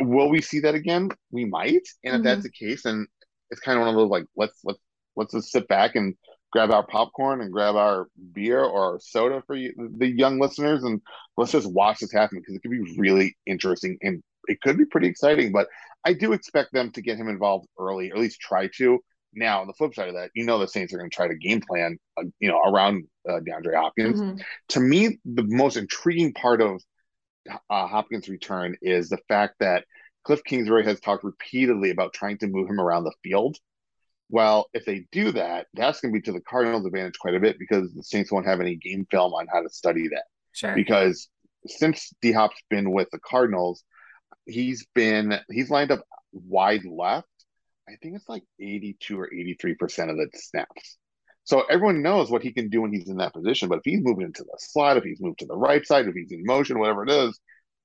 will 0.00 0.28
we 0.28 0.40
see 0.40 0.60
that 0.60 0.74
again? 0.74 1.10
We 1.30 1.44
might. 1.44 1.86
And 2.04 2.14
mm-hmm. 2.14 2.16
if 2.16 2.22
that's 2.24 2.38
mm-hmm. 2.38 2.42
the 2.42 2.66
case, 2.70 2.82
then 2.82 3.06
it's 3.50 3.60
kind 3.60 3.78
of 3.78 3.86
one 3.86 3.90
of 3.90 3.96
those 3.96 4.10
like 4.10 4.26
let's 4.36 4.58
let's 4.64 4.80
let's 5.14 5.32
just 5.32 5.52
sit 5.52 5.68
back 5.68 5.94
and 5.94 6.14
grab 6.52 6.70
our 6.70 6.86
popcorn 6.86 7.40
and 7.40 7.52
grab 7.52 7.76
our 7.76 8.08
beer 8.32 8.62
or 8.62 8.92
our 8.92 8.98
soda 9.00 9.42
for 9.46 9.54
you, 9.54 9.72
the 9.98 10.08
young 10.08 10.38
listeners 10.38 10.84
and 10.84 11.00
let's 11.36 11.52
just 11.52 11.70
watch 11.70 11.98
this 11.98 12.12
happen 12.12 12.38
because 12.38 12.54
it 12.54 12.62
could 12.62 12.70
be 12.70 12.96
really 12.98 13.36
interesting 13.46 13.98
and 14.02 14.22
it 14.48 14.60
could 14.60 14.78
be 14.78 14.84
pretty 14.84 15.08
exciting. 15.08 15.52
But 15.52 15.68
I 16.04 16.12
do 16.12 16.32
expect 16.32 16.72
them 16.72 16.90
to 16.92 17.02
get 17.02 17.18
him 17.18 17.28
involved 17.28 17.66
early, 17.78 18.10
or 18.10 18.16
at 18.16 18.20
least 18.20 18.40
try 18.40 18.68
to. 18.76 18.98
Now, 19.34 19.60
on 19.60 19.66
the 19.66 19.74
flip 19.74 19.94
side 19.94 20.08
of 20.08 20.14
that, 20.14 20.30
you 20.34 20.44
know 20.44 20.58
the 20.58 20.68
Saints 20.68 20.94
are 20.94 20.98
going 20.98 21.10
to 21.10 21.14
try 21.14 21.28
to 21.28 21.36
game 21.36 21.60
plan, 21.60 21.98
uh, 22.16 22.24
you 22.40 22.48
know, 22.48 22.60
around 22.60 23.04
uh, 23.28 23.40
DeAndre 23.40 23.74
Hopkins. 23.74 24.20
Mm-hmm. 24.20 24.38
To 24.70 24.80
me, 24.80 25.18
the 25.24 25.42
most 25.42 25.76
intriguing 25.76 26.32
part 26.32 26.62
of 26.62 26.80
uh, 27.68 27.86
Hopkins' 27.86 28.28
return 28.28 28.76
is 28.80 29.08
the 29.08 29.18
fact 29.28 29.56
that 29.60 29.84
Cliff 30.24 30.42
Kingsbury 30.44 30.84
has 30.84 31.00
talked 31.00 31.22
repeatedly 31.22 31.90
about 31.90 32.12
trying 32.14 32.38
to 32.38 32.46
move 32.46 32.68
him 32.68 32.80
around 32.80 33.04
the 33.04 33.14
field. 33.22 33.56
Well, 34.28 34.68
if 34.72 34.84
they 34.84 35.06
do 35.12 35.30
that, 35.32 35.66
that's 35.74 36.00
going 36.00 36.12
to 36.12 36.18
be 36.18 36.22
to 36.22 36.32
the 36.32 36.40
Cardinals' 36.40 36.84
advantage 36.84 37.18
quite 37.18 37.34
a 37.34 37.40
bit 37.40 37.58
because 37.58 37.92
the 37.92 38.02
Saints 38.02 38.32
won't 38.32 38.46
have 38.46 38.60
any 38.60 38.76
game 38.76 39.06
film 39.10 39.34
on 39.34 39.46
how 39.52 39.62
to 39.62 39.68
study 39.68 40.08
that. 40.08 40.24
Sure. 40.52 40.74
Because 40.74 41.28
since 41.66 42.12
D 42.22 42.32
Hop's 42.32 42.60
been 42.70 42.90
with 42.90 43.08
the 43.12 43.20
Cardinals, 43.20 43.84
he's 44.46 44.86
been 44.94 45.38
he's 45.50 45.70
lined 45.70 45.90
up 45.90 46.02
wide 46.32 46.84
left. 46.84 47.26
I 47.88 47.92
think 48.02 48.16
it's 48.16 48.28
like 48.28 48.42
82 48.60 49.18
or 49.18 49.28
83% 49.32 50.10
of 50.10 50.16
the 50.16 50.28
snaps. 50.34 50.98
So 51.44 51.62
everyone 51.70 52.02
knows 52.02 52.28
what 52.30 52.42
he 52.42 52.52
can 52.52 52.68
do 52.68 52.82
when 52.82 52.92
he's 52.92 53.08
in 53.08 53.18
that 53.18 53.32
position. 53.32 53.68
But 53.68 53.78
if 53.78 53.84
he's 53.84 54.02
moving 54.02 54.26
into 54.26 54.42
the 54.42 54.56
slot, 54.58 54.96
if 54.96 55.04
he's 55.04 55.20
moved 55.20 55.38
to 55.40 55.46
the 55.46 55.56
right 55.56 55.86
side, 55.86 56.08
if 56.08 56.14
he's 56.14 56.32
in 56.32 56.42
motion, 56.44 56.80
whatever 56.80 57.04
it 57.04 57.10
is, 57.10 57.38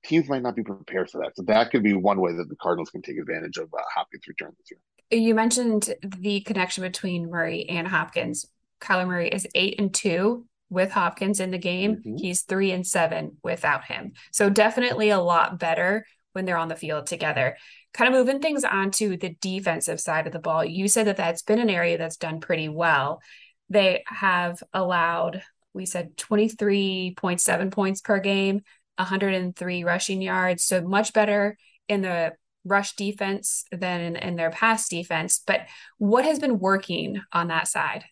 teams 0.04 0.28
might 0.28 0.42
not 0.42 0.56
be 0.56 0.64
prepared 0.64 1.12
for 1.12 1.20
that. 1.20 1.36
So 1.36 1.44
that 1.44 1.70
could 1.70 1.84
be 1.84 1.94
one 1.94 2.20
way 2.20 2.34
that 2.34 2.50
the 2.50 2.56
Cardinals 2.56 2.90
can 2.90 3.04
take 3.04 3.20
advantage 3.20 3.58
of 3.58 3.66
uh, 3.66 3.82
Hopkins' 3.94 4.28
return 4.28 4.52
this 4.58 4.72
year. 4.72 5.22
You 5.22 5.36
mentioned 5.36 5.94
the 6.02 6.42
connection 6.42 6.82
between 6.84 7.30
Murray 7.30 7.70
and 7.70 7.88
Hopkins. 7.88 8.48
Kyler 8.80 9.08
Murray 9.08 9.30
is 9.30 9.48
eight 9.54 9.76
and 9.78 9.94
two 9.94 10.48
with 10.72 10.92
Hopkins 10.92 11.40
in 11.40 11.52
the 11.52 11.60
game. 11.60 11.98
Mm-hmm. 11.98 12.16
He's 12.18 12.42
three 12.42 12.72
and 12.72 12.88
seven 12.88 13.38
without 13.44 13.86
him. 13.86 14.14
So 14.32 14.50
definitely 14.50 15.10
a 15.10 15.20
lot 15.20 15.60
better 15.60 16.06
when 16.34 16.46
they're 16.46 16.58
on 16.58 16.68
the 16.68 16.76
field 16.76 17.08
together. 17.08 17.58
Kind 17.94 18.14
of 18.14 18.20
moving 18.20 18.42
things 18.42 18.64
onto 18.64 19.18
the 19.18 19.36
defensive 19.42 20.00
side 20.00 20.28
of 20.28 20.34
the 20.34 20.40
ball. 20.40 20.64
You 20.64 20.88
said 20.88 21.08
that 21.08 21.18
that's 21.18 21.42
been 21.42 21.60
an 21.60 21.70
area 21.70 21.98
that's 21.98 22.18
done 22.18 22.40
pretty 22.40 22.70
well. 22.70 23.22
They 23.70 24.04
have 24.08 24.62
allowed, 24.74 25.44
we 25.74 25.86
said 25.86 26.18
23.7 26.18 27.72
points 27.72 28.02
per 28.02 28.20
game, 28.20 28.62
103 28.98 29.84
rushing 29.84 30.22
yards. 30.22 30.64
So 30.64 30.82
much 30.82 31.14
better 31.14 31.58
in 31.88 32.02
the 32.02 32.34
rush 32.64 32.96
defense 32.96 33.66
than 33.72 34.02
in, 34.02 34.16
in 34.16 34.36
their 34.36 34.52
pass 34.52 34.88
defense. 34.88 35.42
But 35.46 35.62
what 35.98 36.26
has 36.26 36.40
been 36.40 36.60
working 36.60 37.22
on 37.34 37.48
that 37.48 37.68
side? 37.68 38.06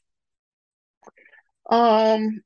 Um, 1.70 2.42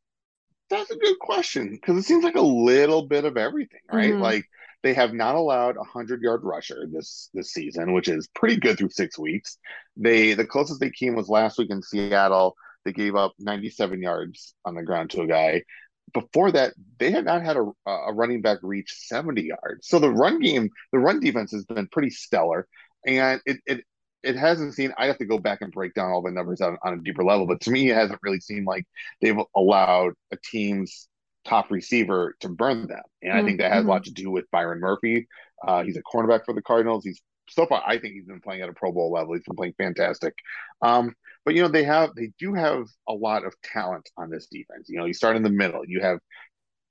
that's 0.69 0.91
a 0.91 0.97
good 0.97 1.19
question 1.19 1.69
because 1.71 1.97
it 1.97 2.03
seems 2.03 2.23
like 2.23 2.35
a 2.35 2.41
little 2.41 3.07
bit 3.07 3.25
of 3.25 3.37
everything, 3.37 3.79
right? 3.91 4.11
Mm-hmm. 4.11 4.21
Like 4.21 4.45
they 4.83 4.93
have 4.93 5.13
not 5.13 5.35
allowed 5.35 5.77
a 5.77 5.83
hundred 5.83 6.21
yard 6.21 6.41
rusher 6.43 6.85
this 6.91 7.29
this 7.33 7.51
season, 7.51 7.93
which 7.93 8.09
is 8.09 8.27
pretty 8.35 8.57
good 8.57 8.77
through 8.77 8.89
six 8.89 9.17
weeks. 9.17 9.57
They 9.97 10.33
the 10.33 10.45
closest 10.45 10.79
they 10.79 10.91
came 10.91 11.15
was 11.15 11.29
last 11.29 11.57
week 11.57 11.71
in 11.71 11.81
Seattle. 11.81 12.55
They 12.85 12.91
gave 12.91 13.15
up 13.15 13.33
97 13.39 14.01
yards 14.01 14.53
on 14.65 14.75
the 14.75 14.83
ground 14.83 15.11
to 15.11 15.21
a 15.21 15.27
guy. 15.27 15.63
Before 16.13 16.51
that, 16.51 16.73
they 16.99 17.11
had 17.11 17.25
not 17.25 17.43
had 17.43 17.55
a, 17.55 17.71
a 17.87 18.13
running 18.13 18.41
back 18.41 18.59
reach 18.61 18.93
70 19.07 19.41
yards. 19.41 19.87
So 19.87 19.99
the 19.99 20.11
run 20.11 20.39
game, 20.39 20.69
the 20.91 20.99
run 20.99 21.21
defense 21.21 21.53
has 21.53 21.63
been 21.63 21.87
pretty 21.87 22.09
stellar, 22.09 22.67
and 23.07 23.41
it 23.45 23.59
it 23.65 23.85
it 24.21 24.35
hasn't 24.35 24.73
seen. 24.73 24.93
I 24.97 25.07
have 25.07 25.17
to 25.19 25.25
go 25.25 25.39
back 25.39 25.61
and 25.61 25.71
break 25.71 25.93
down 25.93 26.11
all 26.11 26.21
the 26.21 26.31
numbers 26.31 26.61
on, 26.61 26.77
on 26.83 26.93
a 26.93 27.01
deeper 27.01 27.23
level, 27.23 27.47
but 27.47 27.61
to 27.61 27.71
me, 27.71 27.89
it 27.89 27.95
hasn't 27.95 28.19
really 28.21 28.41
seemed 28.41 28.67
like 28.67 28.85
they've 29.21 29.39
allowed 29.55 30.13
a 30.31 30.37
team's 30.43 31.07
top 31.45 31.71
receiver 31.71 32.35
to 32.39 32.49
burn 32.49 32.87
them. 32.87 33.01
And 33.21 33.31
mm-hmm. 33.31 33.39
I 33.39 33.43
think 33.43 33.59
that 33.59 33.71
has 33.71 33.81
mm-hmm. 33.81 33.89
a 33.89 33.91
lot 33.91 34.03
to 34.05 34.11
do 34.11 34.31
with 34.31 34.49
Byron 34.51 34.79
Murphy. 34.79 35.27
Uh, 35.65 35.83
he's 35.83 35.97
a 35.97 36.03
cornerback 36.03 36.45
for 36.45 36.53
the 36.53 36.61
Cardinals. 36.61 37.03
He's 37.03 37.21
so 37.49 37.65
far, 37.65 37.83
I 37.85 37.97
think 37.97 38.13
he's 38.13 38.25
been 38.25 38.41
playing 38.41 38.61
at 38.61 38.69
a 38.69 38.73
Pro 38.73 38.91
Bowl 38.91 39.11
level. 39.11 39.33
He's 39.33 39.43
been 39.43 39.55
playing 39.55 39.75
fantastic. 39.77 40.33
Um, 40.81 41.13
but 41.45 41.55
you 41.55 41.61
know, 41.61 41.67
they 41.67 41.83
have 41.83 42.15
they 42.15 42.31
do 42.39 42.53
have 42.53 42.85
a 43.07 43.13
lot 43.13 43.45
of 43.45 43.53
talent 43.61 44.09
on 44.17 44.29
this 44.29 44.47
defense. 44.47 44.87
You 44.87 44.97
know, 44.97 45.05
you 45.05 45.13
start 45.13 45.35
in 45.35 45.43
the 45.43 45.49
middle. 45.49 45.81
You 45.85 46.01
have 46.01 46.19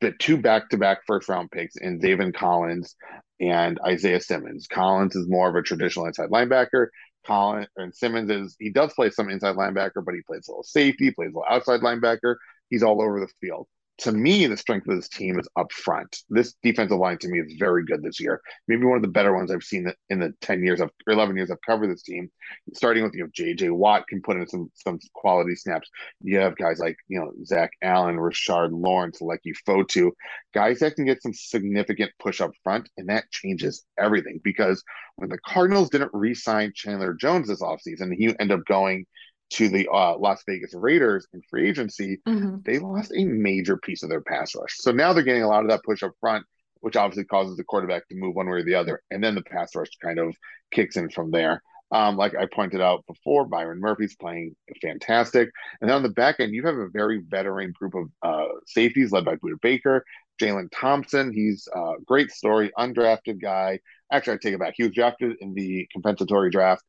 the 0.03 0.13
two 0.13 0.37
back-to-back 0.37 0.99
first-round 1.07 1.51
picks 1.51 1.77
in 1.77 2.01
Zaven 2.01 2.35
Collins 2.35 2.97
and 3.41 3.79
Isaiah 3.87 4.21
Simmons. 4.21 4.67
Collins 4.67 5.15
is 5.15 5.29
more 5.29 5.49
of 5.49 5.55
a 5.55 5.63
traditional 5.63 6.07
inside 6.07 6.29
linebacker. 6.29 6.89
Collins 7.25 7.69
and 7.77 7.95
Simmons 7.95 8.29
is 8.29 8.57
he 8.59 8.71
does 8.71 8.93
play 8.95 9.11
some 9.11 9.31
inside 9.31 9.57
linebacker, 9.57 10.05
but 10.05 10.15
he 10.15 10.21
plays 10.27 10.49
a 10.49 10.51
little 10.51 10.65
safety, 10.65 11.13
plays 11.13 11.29
a 11.29 11.39
little 11.39 11.45
outside 11.49 11.81
linebacker. 11.81 12.35
He's 12.69 12.83
all 12.83 13.01
over 13.01 13.21
the 13.21 13.29
field 13.41 13.69
to 14.03 14.11
me, 14.13 14.47
the 14.47 14.57
strength 14.57 14.89
of 14.89 14.97
this 14.97 15.09
team 15.09 15.39
is 15.39 15.49
up 15.57 15.71
front. 15.71 16.23
This 16.29 16.55
defensive 16.63 16.99
line 16.99 17.19
to 17.19 17.29
me 17.29 17.39
is 17.39 17.55
very 17.57 17.85
good 17.85 18.03
this 18.03 18.19
year. 18.19 18.41
Maybe 18.67 18.85
one 18.85 18.97
of 18.97 19.03
the 19.03 19.09
better 19.09 19.33
ones 19.33 19.53
I've 19.53 19.63
seen 19.63 19.93
in 20.11 20.19
the 20.19 20.35
10 20.41 20.65
years 20.65 20.81
of 20.81 20.91
11 21.07 21.37
years 21.37 21.53
I've 21.53 21.63
covered 21.65 21.89
this 21.89 22.03
team. 22.03 22.29
Starting 22.75 23.05
with, 23.05 23.15
you 23.15 23.23
know, 23.23 23.31
JJ 23.31 23.71
Watt 23.71 24.09
can 24.09 24.21
put 24.21 24.37
in 24.37 24.49
some 24.49 24.73
some 24.75 24.99
quality 25.15 25.55
snaps. 25.55 25.89
You 26.21 26.39
have 26.39 26.57
guys 26.57 26.81
like, 26.81 26.97
you 27.07 27.21
know, 27.21 27.33
Zach 27.45 27.71
Allen, 27.81 28.17
Rashard 28.17 28.71
Lawrence, 28.73 29.21
Leki 29.21 29.55
Fotu, 29.69 30.11
guys 30.53 30.81
that 30.81 30.97
can 30.97 31.05
get 31.05 31.23
some 31.23 31.33
significant 31.33 32.11
push 32.19 32.41
up 32.41 32.51
front, 32.65 32.89
and 32.97 33.09
that 33.09 33.31
changes 33.31 33.85
everything 33.99 34.41
because 34.43 34.83
when 35.17 35.29
the 35.29 35.39
Cardinals 35.47 35.91
didn't 35.91 36.11
re-sign 36.13 36.73
Chandler 36.75 37.15
Jones 37.15 37.47
this 37.47 37.63
offseason, 37.63 38.13
he 38.17 38.35
ended 38.41 38.59
up 38.59 38.67
going 38.67 39.07
to 39.53 39.69
the 39.69 39.89
uh, 39.93 40.17
Las 40.17 40.43
Vegas 40.47 40.75
Raiders 40.75 41.27
in 41.33 41.43
free 41.51 41.69
agency, 41.69 42.19
mm-hmm. 42.27 42.57
they 42.65 42.79
lost 42.79 43.13
a 43.15 43.25
major 43.25 43.77
piece 43.77 44.03
of 44.03 44.09
their 44.09 44.23
pass 44.23 44.55
rush. 44.55 44.77
So 44.79 44.93
now 44.93 45.13
they're 45.13 45.23
getting 45.23 45.43
a 45.43 45.49
lot 45.49 45.63
of 45.63 45.71
that 45.71 45.85
push 45.85 46.03
up 46.03 46.13
front, 46.21 46.45
which 46.81 46.97
obviously 46.97 47.25
causes 47.25 47.57
the 47.57 47.65
quarterback 47.65 48.09
to 48.09 48.15
move 48.15 48.35
one 48.35 48.47
way 48.47 48.59
or 48.59 48.65
the 48.65 48.75
other. 48.75 49.03
And 49.11 49.23
then 49.23 49.35
the 49.35 49.43
pass 49.43 49.75
rush 49.77 49.91
kind 50.03 50.19
of 50.19 50.35
kicks 50.73 50.97
in 50.97 51.11
from 51.11 51.31
there. 51.31 51.63
Um, 51.91 52.17
like 52.17 52.35
I 52.35 52.47
pointed 52.47 52.81
out 52.81 53.05
before, 53.07 53.45
Byron 53.45 53.79
Murphy's 53.79 54.17
playing 54.17 54.57
fantastic. 54.81 55.51
And 55.81 55.91
then 55.91 55.97
on 55.97 56.03
the 56.03 56.09
back 56.09 56.37
end, 56.41 56.55
you 56.55 56.65
have 56.65 56.77
a 56.77 56.89
very 56.89 57.21
veteran 57.29 57.75
group 57.79 57.95
of 57.95 58.07
uh, 58.23 58.49
safeties 58.67 59.13
led 59.13 59.27
by 59.27 59.37
Budda 59.37 59.61
Baker, 59.61 60.03
Jalen 60.41 60.69
Thompson. 60.75 61.31
He's 61.35 61.69
a 61.75 61.95
great 62.07 62.31
story, 62.31 62.73
undrafted 62.79 63.43
guy. 63.43 63.81
Actually, 64.11 64.35
I 64.35 64.39
take 64.43 64.55
it 64.55 64.61
back. 64.61 64.73
He 64.75 64.85
was 64.85 64.93
drafted 64.93 65.37
in 65.41 65.53
the 65.53 65.87
compensatory 65.93 66.51
draft 66.51 66.83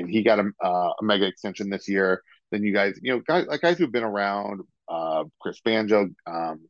and 0.00 0.10
he 0.10 0.22
got 0.22 0.38
a, 0.38 0.50
uh, 0.64 0.92
a 1.00 1.04
mega 1.04 1.26
extension 1.26 1.70
this 1.70 1.88
year. 1.88 2.22
Then 2.50 2.64
you 2.64 2.72
guys, 2.72 2.98
you 3.02 3.12
know, 3.12 3.20
guys 3.20 3.46
like 3.46 3.60
guys 3.60 3.78
who've 3.78 3.92
been 3.92 4.02
around, 4.02 4.62
uh, 4.88 5.24
Chris 5.40 5.60
Banjo, 5.60 6.08
um, 6.26 6.60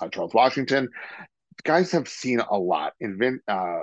uh, 0.00 0.08
Charles 0.08 0.34
Washington, 0.34 0.88
guys 1.64 1.90
have 1.92 2.08
seen 2.08 2.40
a 2.40 2.58
lot. 2.58 2.92
And 3.00 3.18
Vin, 3.18 3.40
uh, 3.48 3.78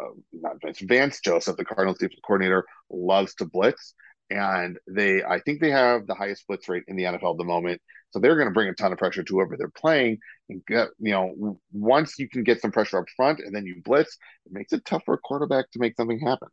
Vince, 0.63 0.79
Vance 0.81 1.19
Joseph, 1.19 1.57
the 1.57 1.65
Cardinals 1.65 1.97
defensive 1.97 2.21
coordinator, 2.25 2.65
loves 2.89 3.35
to 3.35 3.45
blitz, 3.45 3.93
and 4.29 4.77
they, 4.87 5.23
I 5.23 5.39
think 5.39 5.59
they 5.59 5.71
have 5.71 6.07
the 6.07 6.15
highest 6.15 6.47
blitz 6.47 6.69
rate 6.69 6.83
in 6.87 6.95
the 6.95 7.03
NFL 7.03 7.31
at 7.31 7.37
the 7.37 7.43
moment. 7.43 7.81
So 8.11 8.19
they're 8.19 8.35
going 8.35 8.47
to 8.47 8.53
bring 8.53 8.69
a 8.69 8.73
ton 8.73 8.93
of 8.93 8.97
pressure 8.97 9.23
to 9.23 9.33
whoever 9.33 9.57
they're 9.57 9.69
playing. 9.69 10.19
And 10.49 10.65
get, 10.65 10.89
you 10.99 11.11
know, 11.11 11.59
once 11.73 12.17
you 12.17 12.29
can 12.29 12.43
get 12.43 12.61
some 12.61 12.71
pressure 12.71 12.99
up 12.99 13.05
front 13.15 13.39
and 13.39 13.53
then 13.53 13.65
you 13.65 13.81
blitz, 13.83 14.17
it 14.45 14.53
makes 14.53 14.71
it 14.71 14.85
tough 14.85 15.03
for 15.05 15.13
a 15.13 15.17
quarterback 15.17 15.69
to 15.71 15.79
make 15.79 15.95
something 15.97 16.19
happen. 16.19 16.47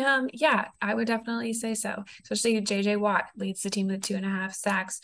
Um, 0.00 0.30
yeah, 0.32 0.68
I 0.80 0.94
would 0.94 1.06
definitely 1.06 1.52
say 1.52 1.74
so. 1.74 2.04
Especially 2.22 2.60
JJ 2.60 2.98
Watt 2.98 3.24
leads 3.36 3.62
the 3.62 3.70
team 3.70 3.88
with 3.88 4.02
two 4.02 4.14
and 4.14 4.24
a 4.24 4.28
half 4.28 4.54
sacks. 4.54 5.00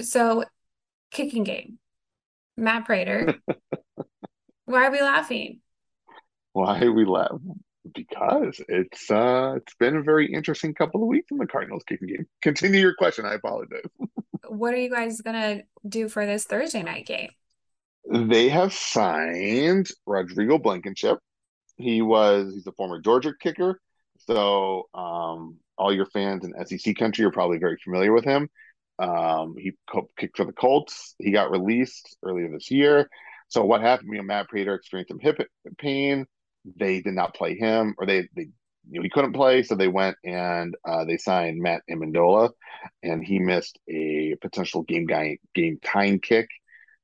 So, 0.00 0.44
kicking 1.10 1.44
game. 1.44 1.78
Matt 2.56 2.84
Prater. 2.84 3.34
why 4.64 4.86
are 4.86 4.90
we 4.90 5.00
laughing? 5.00 5.60
Why 6.52 6.80
are 6.80 6.92
we 6.92 7.04
laughing? 7.04 7.60
Because 7.94 8.60
it's 8.68 9.10
uh 9.10 9.54
it's 9.56 9.74
been 9.74 9.96
a 9.96 10.02
very 10.02 10.32
interesting 10.32 10.74
couple 10.74 11.02
of 11.02 11.08
weeks 11.08 11.30
in 11.30 11.38
the 11.38 11.46
Cardinals 11.46 11.84
kicking 11.86 12.08
game. 12.08 12.26
Continue 12.42 12.80
your 12.80 12.94
question. 12.94 13.24
I 13.24 13.34
apologize. 13.34 13.84
what 14.48 14.74
are 14.74 14.78
you 14.78 14.90
guys 14.90 15.20
gonna 15.20 15.62
do 15.88 16.08
for 16.08 16.26
this 16.26 16.44
Thursday 16.44 16.82
night 16.82 17.06
game? 17.06 17.30
They 18.10 18.48
have 18.48 18.72
signed 18.72 19.88
Rodrigo 20.04 20.58
Blankenship. 20.58 21.18
He 21.76 22.02
was 22.02 22.54
he's 22.54 22.66
a 22.66 22.72
former 22.72 23.00
Georgia 23.00 23.32
kicker. 23.38 23.80
So 24.26 24.88
um, 24.94 25.56
all 25.78 25.92
your 25.92 26.06
fans 26.06 26.44
in 26.44 26.66
SEC 26.66 26.96
country 26.96 27.24
are 27.24 27.30
probably 27.30 27.58
very 27.58 27.76
familiar 27.82 28.12
with 28.12 28.24
him. 28.24 28.48
Um, 28.98 29.54
he 29.58 29.72
kicked 30.18 30.36
for 30.36 30.44
the 30.44 30.52
Colts. 30.52 31.14
He 31.18 31.30
got 31.30 31.50
released 31.50 32.16
earlier 32.22 32.50
this 32.50 32.70
year. 32.70 33.08
So 33.48 33.64
what 33.64 33.82
happened? 33.82 34.10
You 34.12 34.18
know, 34.18 34.24
Matt 34.24 34.48
Prater 34.48 34.74
experienced 34.74 35.10
some 35.10 35.18
hip 35.20 35.38
pain. 35.78 36.26
They 36.76 37.00
did 37.00 37.14
not 37.14 37.34
play 37.34 37.56
him, 37.56 37.94
or 37.98 38.06
they 38.06 38.28
they 38.34 38.48
you 38.88 38.98
know 38.98 39.02
he 39.02 39.10
couldn't 39.10 39.34
play, 39.34 39.62
so 39.62 39.74
they 39.74 39.88
went 39.88 40.16
and 40.24 40.74
uh, 40.84 41.04
they 41.04 41.16
signed 41.16 41.60
Matt 41.62 41.82
Amendola, 41.88 42.50
and 43.02 43.24
he 43.24 43.38
missed 43.38 43.78
a 43.88 44.34
potential 44.40 44.82
game 44.82 45.06
guy 45.06 45.38
game 45.54 45.78
time 45.84 46.18
kick 46.18 46.48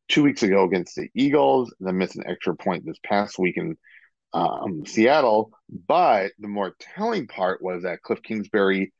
two 0.09 0.25
weeks 0.25 0.43
ago 0.43 0.65
against 0.65 0.97
the 0.97 1.09
Eagles, 1.15 1.73
and 1.79 1.87
then 1.87 1.99
missed 1.99 2.17
an 2.17 2.27
extra 2.27 2.57
point 2.57 2.85
this 2.85 2.99
past 3.05 3.39
week 3.39 3.57
in 3.57 3.77
um, 4.33 4.85
Seattle. 4.87 5.53
But 5.69 6.33
the 6.39 6.49
more 6.49 6.75
telling 6.95 7.27
part 7.27 7.63
was 7.63 7.83
that 7.83 8.03
Cliff 8.03 8.23
Kingsbury 8.23 8.93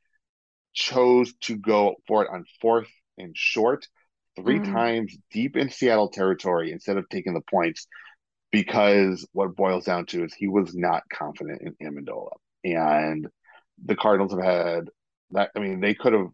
chose 0.73 1.33
to 1.41 1.55
go 1.55 1.95
for 2.07 2.23
it 2.23 2.29
on 2.31 2.45
fourth 2.61 2.89
and 3.17 3.35
short 3.37 3.87
three 4.35 4.59
mm. 4.59 4.65
times 4.65 5.15
deep 5.31 5.55
in 5.55 5.69
Seattle 5.69 6.09
territory 6.09 6.71
instead 6.71 6.97
of 6.97 7.07
taking 7.09 7.33
the 7.33 7.41
points 7.41 7.87
because 8.51 9.27
what 9.33 9.55
boils 9.55 9.85
down 9.85 10.05
to 10.07 10.23
is 10.23 10.33
he 10.33 10.47
was 10.47 10.75
not 10.75 11.03
confident 11.11 11.61
in 11.61 11.87
Amendola. 11.87 12.31
And 12.63 13.27
the 13.83 13.95
Cardinals 13.95 14.33
have 14.33 14.43
had 14.43 14.89
that. 15.31 15.51
I 15.55 15.59
mean, 15.59 15.81
they 15.81 15.93
could 15.93 16.13
have 16.13 16.27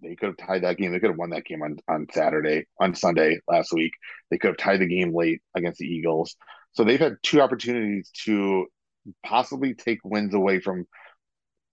they 0.00 0.14
could 0.14 0.28
have 0.28 0.36
tied 0.36 0.62
that 0.62 0.78
game. 0.78 0.92
They 0.92 1.00
could 1.00 1.10
have 1.10 1.18
won 1.18 1.30
that 1.30 1.44
game 1.44 1.62
on, 1.62 1.78
on 1.88 2.06
Saturday, 2.12 2.66
on 2.80 2.94
Sunday 2.94 3.40
last 3.48 3.72
week. 3.72 3.92
They 4.30 4.38
could 4.38 4.48
have 4.48 4.56
tied 4.56 4.80
the 4.80 4.86
game 4.86 5.12
late 5.14 5.40
against 5.56 5.78
the 5.78 5.86
Eagles. 5.86 6.36
So 6.72 6.84
they've 6.84 7.00
had 7.00 7.16
two 7.22 7.40
opportunities 7.40 8.10
to 8.24 8.66
possibly 9.24 9.74
take 9.74 9.98
wins 10.04 10.34
away 10.34 10.60
from 10.60 10.86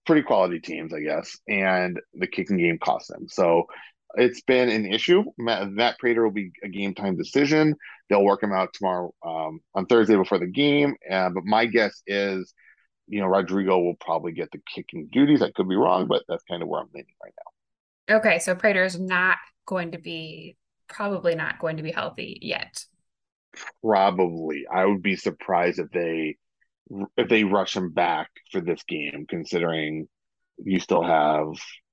pretty 0.06 0.22
quality 0.22 0.60
teams, 0.60 0.92
I 0.92 1.00
guess, 1.00 1.36
and 1.48 2.00
the 2.14 2.26
kicking 2.26 2.58
game 2.58 2.78
cost 2.78 3.08
them. 3.08 3.28
So 3.28 3.66
it's 4.14 4.40
been 4.40 4.68
an 4.68 4.86
issue. 4.86 5.24
Matt, 5.36 5.98
Prater 5.98 6.22
will 6.22 6.30
be 6.30 6.52
a 6.62 6.68
game 6.68 6.94
time 6.94 7.16
decision. 7.16 7.74
They'll 8.08 8.24
work 8.24 8.42
him 8.42 8.52
out 8.52 8.72
tomorrow 8.72 9.12
um, 9.24 9.60
on 9.74 9.86
Thursday 9.86 10.16
before 10.16 10.38
the 10.38 10.46
game. 10.46 10.94
Uh, 11.10 11.30
but 11.30 11.44
my 11.44 11.66
guess 11.66 12.02
is, 12.06 12.54
you 13.08 13.20
know, 13.20 13.26
Rodrigo 13.26 13.78
will 13.78 13.96
probably 14.00 14.32
get 14.32 14.50
the 14.52 14.60
kicking 14.74 15.08
duties. 15.12 15.42
I 15.42 15.50
could 15.50 15.68
be 15.68 15.76
wrong, 15.76 16.06
but 16.06 16.22
that's 16.28 16.44
kind 16.44 16.62
of 16.62 16.68
where 16.68 16.80
I'm 16.80 16.88
leaning 16.94 17.14
right 17.22 17.34
now. 17.36 18.16
Okay, 18.16 18.38
so 18.38 18.54
Prater 18.54 18.84
is 18.84 18.98
not 18.98 19.38
going 19.66 19.92
to 19.92 19.98
be 19.98 20.56
probably 20.88 21.34
not 21.34 21.58
going 21.58 21.76
to 21.76 21.82
be 21.82 21.90
healthy 21.90 22.38
yet. 22.40 22.84
Probably, 23.82 24.66
I 24.72 24.84
would 24.84 25.02
be 25.02 25.16
surprised 25.16 25.78
if 25.78 25.90
they 25.90 26.36
if 27.16 27.28
they 27.28 27.44
rush 27.44 27.76
him 27.76 27.90
back 27.90 28.30
for 28.52 28.60
this 28.60 28.82
game, 28.84 29.26
considering 29.28 30.08
you 30.58 30.78
still 30.78 31.02
have 31.02 31.48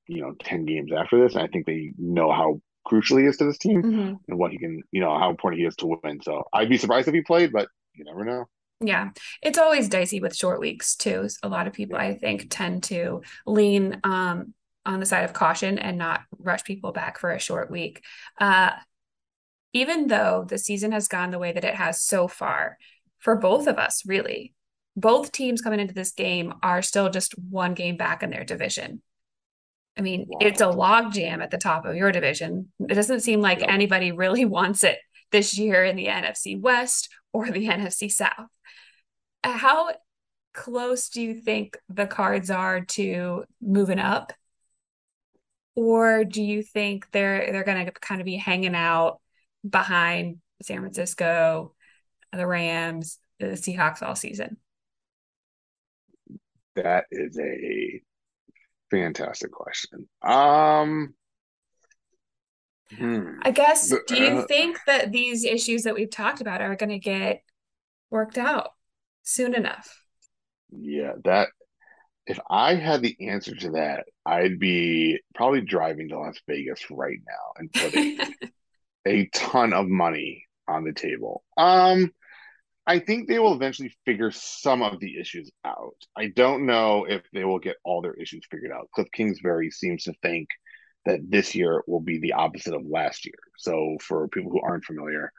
you 0.07 0.21
know 0.21 0.33
10 0.43 0.65
games 0.65 0.91
after 0.91 1.21
this 1.21 1.33
and 1.33 1.43
i 1.43 1.47
think 1.47 1.65
they 1.65 1.93
know 1.97 2.31
how 2.31 2.59
crucial 2.85 3.17
he 3.17 3.25
is 3.25 3.37
to 3.37 3.45
this 3.45 3.57
team 3.57 3.81
mm-hmm. 3.81 4.13
and 4.27 4.37
what 4.37 4.51
he 4.51 4.57
can 4.57 4.81
you 4.91 4.99
know 4.99 5.17
how 5.17 5.29
important 5.29 5.59
he 5.59 5.65
is 5.65 5.75
to 5.77 5.97
win. 6.03 6.19
So 6.21 6.43
i'd 6.53 6.69
be 6.69 6.77
surprised 6.77 7.07
if 7.07 7.13
he 7.13 7.21
played 7.21 7.51
but 7.51 7.67
you 7.93 8.05
never 8.05 8.25
know. 8.25 8.45
Yeah. 8.81 9.11
It's 9.41 9.59
always 9.59 9.87
dicey 9.87 10.19
with 10.19 10.35
short 10.35 10.59
weeks 10.59 10.95
too. 10.95 11.29
A 11.43 11.47
lot 11.47 11.67
of 11.67 11.73
people 11.73 11.97
i 11.97 12.15
think 12.15 12.47
tend 12.49 12.83
to 12.83 13.21
lean 13.45 14.01
um, 14.03 14.53
on 14.85 14.99
the 14.99 15.05
side 15.05 15.23
of 15.23 15.31
caution 15.31 15.79
and 15.79 15.97
not 15.97 16.21
rush 16.37 16.63
people 16.65 16.91
back 16.91 17.17
for 17.19 17.31
a 17.31 17.39
short 17.39 17.71
week. 17.71 18.03
Uh, 18.41 18.71
even 19.73 20.07
though 20.07 20.45
the 20.47 20.57
season 20.57 20.91
has 20.91 21.07
gone 21.07 21.31
the 21.31 21.39
way 21.39 21.51
that 21.51 21.65
it 21.65 21.75
has 21.75 22.01
so 22.01 22.27
far 22.27 22.77
for 23.19 23.35
both 23.35 23.67
of 23.67 23.77
us 23.77 24.03
really 24.05 24.53
both 24.95 25.31
teams 25.31 25.61
coming 25.61 25.79
into 25.79 25.93
this 25.93 26.11
game 26.11 26.53
are 26.61 26.83
still 26.83 27.09
just 27.09 27.33
one 27.49 27.73
game 27.73 27.97
back 27.97 28.21
in 28.21 28.29
their 28.29 28.43
division 28.43 29.01
I 29.97 30.01
mean, 30.01 30.25
wow. 30.27 30.39
it's 30.41 30.61
a 30.61 30.65
logjam 30.65 31.41
at 31.41 31.51
the 31.51 31.57
top 31.57 31.85
of 31.85 31.95
your 31.95 32.11
division. 32.11 32.71
It 32.79 32.95
doesn't 32.95 33.21
seem 33.21 33.41
like 33.41 33.61
anybody 33.61 34.11
really 34.11 34.45
wants 34.45 34.83
it 34.83 34.97
this 35.31 35.57
year 35.57 35.83
in 35.83 35.95
the 35.95 36.07
NFC 36.07 36.59
West 36.59 37.09
or 37.31 37.49
the 37.49 37.67
NFC 37.67 38.11
South. 38.11 38.47
How 39.43 39.91
close 40.53 41.09
do 41.09 41.21
you 41.21 41.35
think 41.35 41.77
the 41.89 42.07
cards 42.07 42.49
are 42.49 42.81
to 42.81 43.43
moving 43.61 43.99
up? 43.99 44.33
Or 45.75 46.23
do 46.23 46.41
you 46.41 46.61
think 46.61 47.09
they're 47.11 47.51
they're 47.51 47.63
going 47.63 47.85
to 47.85 47.91
kind 47.91 48.21
of 48.21 48.25
be 48.25 48.35
hanging 48.35 48.75
out 48.75 49.19
behind 49.67 50.37
San 50.61 50.79
Francisco, 50.79 51.73
the 52.31 52.47
Rams, 52.47 53.19
the 53.39 53.47
Seahawks 53.47 54.01
all 54.01 54.15
season? 54.15 54.57
That 56.75 57.05
is 57.11 57.37
a 57.39 58.01
fantastic 58.89 59.51
question. 59.51 60.07
Um, 60.21 61.13
hmm. 62.97 63.39
I 63.41 63.51
guess, 63.51 63.93
do 64.07 64.15
you 64.15 64.39
uh, 64.39 64.47
think 64.47 64.79
that 64.87 65.11
these 65.11 65.43
issues 65.43 65.83
that 65.83 65.93
we've 65.93 66.09
talked 66.09 66.41
about 66.41 66.61
are 66.61 66.75
going 66.75 66.89
to 66.89 66.99
get 66.99 67.43
worked 68.09 68.37
out 68.37 68.69
soon 69.23 69.53
enough? 69.53 69.99
Yeah, 70.71 71.13
that 71.25 71.49
if 72.25 72.39
I 72.49 72.75
had 72.75 73.01
the 73.01 73.15
answer 73.29 73.55
to 73.55 73.71
that, 73.71 74.05
I'd 74.25 74.59
be 74.59 75.19
probably 75.35 75.61
driving 75.61 76.09
to 76.09 76.19
Las 76.19 76.39
Vegas 76.47 76.89
right 76.89 77.19
now 77.27 77.53
and 77.57 77.71
putting 77.71 78.17
a 79.05 79.27
ton 79.33 79.73
of 79.73 79.87
money 79.87 80.45
on 80.67 80.83
the 80.83 80.93
table. 80.93 81.43
Um, 81.57 82.11
I 82.85 82.99
think 82.99 83.27
they 83.27 83.39
will 83.39 83.53
eventually 83.53 83.95
figure 84.05 84.31
some 84.31 84.81
of 84.81 84.99
the 84.99 85.19
issues 85.19 85.49
out. 85.63 85.95
I 86.17 86.27
don't 86.27 86.65
know 86.65 87.05
if 87.07 87.23
they 87.31 87.45
will 87.45 87.59
get 87.59 87.77
all 87.83 88.01
their 88.01 88.13
issues 88.13 88.45
figured 88.49 88.71
out. 88.71 88.89
Cliff 88.93 89.07
Kingsbury 89.13 89.71
seems 89.71 90.03
to 90.03 90.13
think 90.21 90.49
that 91.05 91.19
this 91.29 91.55
year 91.55 91.83
will 91.87 92.01
be 92.01 92.19
the 92.19 92.33
opposite 92.33 92.73
of 92.73 92.85
last 92.85 93.25
year. 93.25 93.39
So, 93.57 93.97
for 94.01 94.27
people 94.27 94.51
who 94.51 94.61
aren't 94.61 94.85
familiar, 94.85 95.31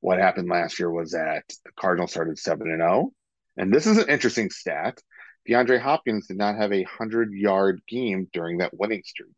what 0.00 0.18
happened 0.18 0.48
last 0.48 0.78
year 0.78 0.90
was 0.90 1.12
that 1.12 1.44
the 1.64 1.70
Cardinals 1.78 2.10
started 2.10 2.38
7 2.38 2.68
and 2.68 2.80
0. 2.80 3.12
And 3.56 3.72
this 3.72 3.86
is 3.86 3.98
an 3.98 4.08
interesting 4.08 4.50
stat. 4.50 5.00
DeAndre 5.48 5.80
Hopkins 5.80 6.26
did 6.26 6.36
not 6.36 6.56
have 6.56 6.72
a 6.72 6.82
100 6.82 7.32
yard 7.32 7.80
game 7.88 8.28
during 8.32 8.58
that 8.58 8.76
winning 8.76 9.02
streak, 9.04 9.36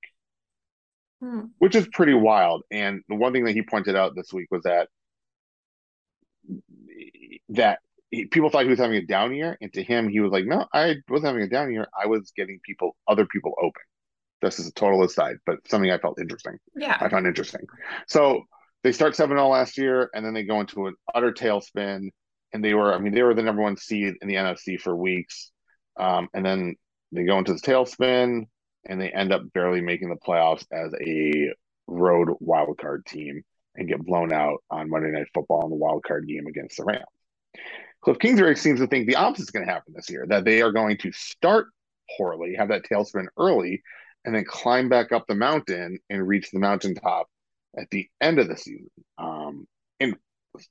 hmm. 1.20 1.40
which 1.58 1.74
is 1.74 1.88
pretty 1.92 2.14
wild. 2.14 2.62
And 2.70 3.02
the 3.08 3.14
one 3.14 3.32
thing 3.32 3.44
that 3.44 3.52
he 3.52 3.62
pointed 3.62 3.96
out 3.96 4.14
this 4.14 4.32
week 4.32 4.48
was 4.50 4.62
that 4.64 4.88
that 7.50 7.80
he, 8.10 8.26
people 8.26 8.50
thought 8.50 8.64
he 8.64 8.70
was 8.70 8.78
having 8.78 8.96
a 8.96 9.06
down 9.06 9.34
year, 9.34 9.56
and 9.60 9.72
to 9.74 9.82
him, 9.82 10.08
he 10.08 10.20
was 10.20 10.32
like, 10.32 10.44
"No, 10.44 10.66
I 10.72 10.96
wasn't 11.08 11.28
having 11.28 11.42
a 11.42 11.48
down 11.48 11.72
year. 11.72 11.86
I 11.98 12.06
was 12.06 12.32
getting 12.36 12.60
people, 12.64 12.96
other 13.06 13.26
people, 13.26 13.54
open." 13.58 13.82
This 14.42 14.58
is 14.58 14.68
a 14.68 14.72
total 14.72 15.04
aside, 15.04 15.36
but 15.44 15.58
something 15.68 15.90
I 15.90 15.98
felt 15.98 16.20
interesting. 16.20 16.58
Yeah, 16.74 16.96
I 16.98 17.08
found 17.08 17.26
interesting. 17.26 17.66
So 18.08 18.44
they 18.82 18.92
start 18.92 19.14
seven 19.14 19.36
zero 19.36 19.48
last 19.48 19.78
year, 19.78 20.10
and 20.14 20.24
then 20.24 20.34
they 20.34 20.44
go 20.44 20.60
into 20.60 20.86
an 20.86 20.94
utter 21.14 21.32
tailspin. 21.32 22.08
And 22.52 22.64
they 22.64 22.74
were, 22.74 22.92
I 22.92 22.98
mean, 22.98 23.14
they 23.14 23.22
were 23.22 23.34
the 23.34 23.44
number 23.44 23.62
one 23.62 23.76
seed 23.76 24.14
in 24.20 24.26
the 24.26 24.34
NFC 24.34 24.80
for 24.80 24.96
weeks, 24.96 25.52
um, 25.96 26.28
and 26.34 26.44
then 26.44 26.74
they 27.12 27.22
go 27.22 27.38
into 27.38 27.52
this 27.52 27.62
tailspin, 27.62 28.46
and 28.86 29.00
they 29.00 29.10
end 29.10 29.32
up 29.32 29.42
barely 29.52 29.80
making 29.80 30.08
the 30.08 30.16
playoffs 30.16 30.64
as 30.72 30.92
a 31.00 31.52
road 31.86 32.30
wild 32.40 32.78
card 32.78 33.04
team 33.06 33.42
and 33.76 33.88
get 33.88 34.04
blown 34.04 34.32
out 34.32 34.62
on 34.70 34.90
Monday 34.90 35.10
Night 35.10 35.28
Football 35.34 35.64
in 35.64 35.70
the 35.70 35.76
wild 35.76 36.02
card 36.04 36.26
game 36.26 36.46
against 36.46 36.76
the 36.76 36.84
Rams. 36.84 37.04
Cliff 38.02 38.18
Kingsbury 38.18 38.56
seems 38.56 38.80
to 38.80 38.86
think 38.86 39.06
the 39.06 39.16
opposite 39.16 39.42
is 39.42 39.50
going 39.50 39.66
to 39.66 39.72
happen 39.72 39.92
this 39.94 40.08
year, 40.08 40.26
that 40.28 40.44
they 40.44 40.62
are 40.62 40.72
going 40.72 40.96
to 40.98 41.12
start 41.12 41.68
poorly, 42.16 42.54
have 42.56 42.68
that 42.68 42.84
tailspin 42.84 43.26
early, 43.38 43.82
and 44.24 44.34
then 44.34 44.44
climb 44.44 44.88
back 44.88 45.12
up 45.12 45.26
the 45.26 45.34
mountain 45.34 45.98
and 46.08 46.26
reach 46.26 46.50
the 46.50 46.58
mountaintop 46.58 47.26
at 47.76 47.88
the 47.90 48.08
end 48.20 48.38
of 48.38 48.48
the 48.48 48.56
season. 48.56 48.90
Um, 49.18 49.66
and 49.98 50.16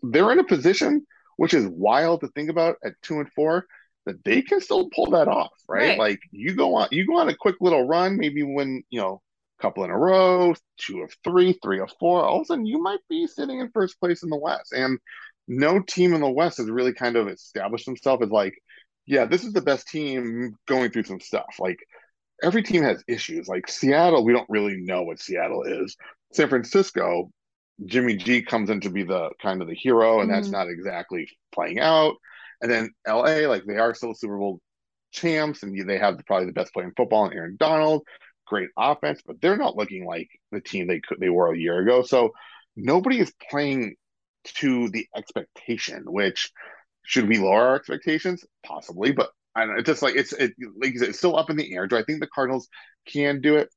they're 0.01 0.31
in 0.31 0.39
a 0.39 0.43
position 0.43 1.05
which 1.37 1.53
is 1.53 1.65
wild 1.67 2.19
to 2.19 2.27
think 2.29 2.49
about 2.49 2.75
at 2.83 2.93
two 3.01 3.19
and 3.19 3.31
four 3.31 3.65
that 4.09 4.23
they 4.23 4.41
can 4.41 4.59
still 4.59 4.89
pull 4.95 5.11
that 5.11 5.27
off, 5.27 5.51
right? 5.67 5.89
right? 5.89 5.99
Like 5.99 6.19
you 6.31 6.55
go 6.55 6.75
on, 6.75 6.87
you 6.91 7.05
go 7.05 7.17
on 7.17 7.29
a 7.29 7.35
quick 7.35 7.55
little 7.61 7.87
run, 7.87 8.17
maybe 8.17 8.43
win, 8.43 8.83
you 8.89 8.99
know, 8.99 9.21
a 9.59 9.61
couple 9.61 9.83
in 9.83 9.91
a 9.91 9.97
row, 9.97 10.53
two 10.77 11.01
of 11.01 11.13
three, 11.23 11.57
three 11.63 11.79
of 11.79 11.91
four. 11.99 12.23
All 12.23 12.37
of 12.37 12.41
a 12.43 12.45
sudden, 12.45 12.65
you 12.65 12.81
might 12.81 12.99
be 13.09 13.27
sitting 13.27 13.59
in 13.59 13.69
first 13.71 13.99
place 13.99 14.23
in 14.23 14.29
the 14.29 14.37
West, 14.37 14.73
and 14.73 14.99
no 15.47 15.79
team 15.79 16.13
in 16.13 16.21
the 16.21 16.29
West 16.29 16.57
has 16.57 16.69
really 16.69 16.93
kind 16.93 17.15
of 17.15 17.27
established 17.27 17.85
themselves 17.85 18.23
as 18.23 18.29
like, 18.29 18.53
yeah, 19.05 19.25
this 19.25 19.43
is 19.43 19.53
the 19.53 19.61
best 19.61 19.87
team 19.87 20.55
going 20.67 20.91
through 20.91 21.03
some 21.03 21.19
stuff. 21.19 21.55
Like 21.59 21.79
every 22.43 22.63
team 22.63 22.83
has 22.83 23.03
issues. 23.07 23.47
Like 23.47 23.67
Seattle, 23.67 24.23
we 24.23 24.33
don't 24.33 24.49
really 24.49 24.77
know 24.77 25.03
what 25.03 25.19
Seattle 25.19 25.63
is. 25.63 25.95
San 26.33 26.49
Francisco, 26.49 27.31
Jimmy 27.85 28.15
G 28.15 28.41
comes 28.41 28.69
in 28.69 28.81
to 28.81 28.89
be 28.89 29.03
the 29.03 29.29
kind 29.41 29.61
of 29.61 29.67
the 29.67 29.75
hero, 29.75 30.19
and 30.19 30.29
mm-hmm. 30.29 30.39
that's 30.39 30.51
not 30.51 30.69
exactly 30.69 31.27
playing 31.53 31.79
out. 31.79 32.15
And 32.61 32.71
then 32.71 32.91
LA, 33.07 33.47
like 33.47 33.63
they 33.65 33.77
are 33.77 33.93
still 33.93 34.13
Super 34.13 34.37
Bowl 34.37 34.59
champs, 35.11 35.63
and 35.63 35.89
they 35.89 35.97
have 35.97 36.19
probably 36.25 36.47
the 36.47 36.53
best 36.53 36.73
player 36.73 36.87
in 36.87 36.93
football, 36.95 37.25
in 37.25 37.33
Aaron 37.33 37.57
Donald, 37.59 38.03
great 38.45 38.69
offense, 38.77 39.21
but 39.25 39.39
they're 39.41 39.57
not 39.57 39.77
looking 39.77 40.05
like 40.05 40.29
the 40.51 40.61
team 40.61 40.87
they 40.87 40.99
could 40.99 41.19
they 41.19 41.29
were 41.29 41.53
a 41.53 41.57
year 41.57 41.79
ago. 41.79 42.01
So 42.01 42.31
nobody 42.75 43.19
is 43.19 43.33
playing 43.49 43.95
to 44.43 44.89
the 44.89 45.07
expectation, 45.15 46.03
which 46.05 46.51
should 47.03 47.27
we 47.27 47.37
lower 47.37 47.69
our 47.69 47.75
expectations? 47.75 48.43
Possibly, 48.65 49.11
but 49.11 49.29
I 49.55 49.65
don't. 49.65 49.79
It's 49.79 49.87
just 49.87 50.01
like 50.01 50.15
it's 50.15 50.33
it, 50.33 50.53
like 50.81 50.93
it's 50.95 51.17
still 51.17 51.37
up 51.37 51.49
in 51.49 51.57
the 51.57 51.73
air. 51.73 51.87
Do 51.87 51.97
I 51.97 52.03
think 52.03 52.19
the 52.19 52.27
Cardinals 52.27 52.67
can 53.07 53.41
do 53.41 53.55
it? 53.57 53.69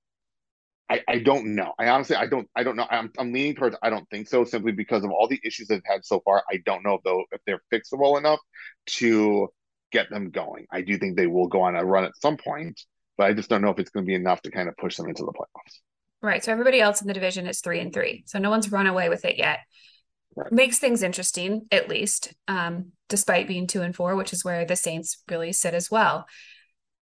I, 0.92 1.00
I 1.08 1.18
don't 1.18 1.54
know. 1.54 1.72
I 1.78 1.88
honestly 1.88 2.16
I 2.16 2.26
don't 2.26 2.48
I 2.54 2.62
don't 2.62 2.76
know. 2.76 2.86
I'm 2.90 3.10
I'm 3.18 3.32
leaning 3.32 3.54
towards 3.54 3.76
I 3.82 3.90
don't 3.90 4.08
think 4.10 4.28
so 4.28 4.44
simply 4.44 4.72
because 4.72 5.04
of 5.04 5.10
all 5.10 5.26
the 5.26 5.40
issues 5.44 5.68
they've 5.68 5.82
had 5.84 6.04
so 6.04 6.20
far. 6.20 6.42
I 6.50 6.58
don't 6.66 6.84
know 6.84 6.98
though 7.04 7.24
if 7.32 7.40
they're 7.46 7.62
fixable 7.72 8.18
enough 8.18 8.40
to 8.86 9.48
get 9.90 10.10
them 10.10 10.30
going. 10.30 10.66
I 10.70 10.82
do 10.82 10.98
think 10.98 11.16
they 11.16 11.26
will 11.26 11.48
go 11.48 11.62
on 11.62 11.76
a 11.76 11.84
run 11.84 12.04
at 12.04 12.16
some 12.20 12.36
point, 12.36 12.80
but 13.16 13.24
I 13.24 13.32
just 13.32 13.48
don't 13.48 13.62
know 13.62 13.70
if 13.70 13.78
it's 13.78 13.90
going 13.90 14.04
to 14.04 14.08
be 14.08 14.14
enough 14.14 14.42
to 14.42 14.50
kind 14.50 14.68
of 14.68 14.76
push 14.76 14.96
them 14.96 15.08
into 15.08 15.24
the 15.24 15.32
playoffs. 15.32 15.78
Right. 16.22 16.44
So 16.44 16.52
everybody 16.52 16.80
else 16.80 17.00
in 17.00 17.08
the 17.08 17.14
division 17.14 17.46
is 17.46 17.60
three 17.60 17.80
and 17.80 17.92
three. 17.92 18.24
So 18.26 18.38
no 18.38 18.50
one's 18.50 18.70
run 18.70 18.86
away 18.86 19.08
with 19.08 19.24
it 19.24 19.38
yet. 19.38 19.60
Right. 20.34 20.52
Makes 20.52 20.78
things 20.78 21.02
interesting, 21.02 21.66
at 21.70 21.88
least, 21.88 22.32
um, 22.48 22.92
despite 23.08 23.48
being 23.48 23.66
two 23.66 23.82
and 23.82 23.94
four, 23.94 24.16
which 24.16 24.32
is 24.32 24.44
where 24.44 24.64
the 24.64 24.76
Saints 24.76 25.22
really 25.30 25.52
sit 25.52 25.74
as 25.74 25.90
well. 25.90 26.26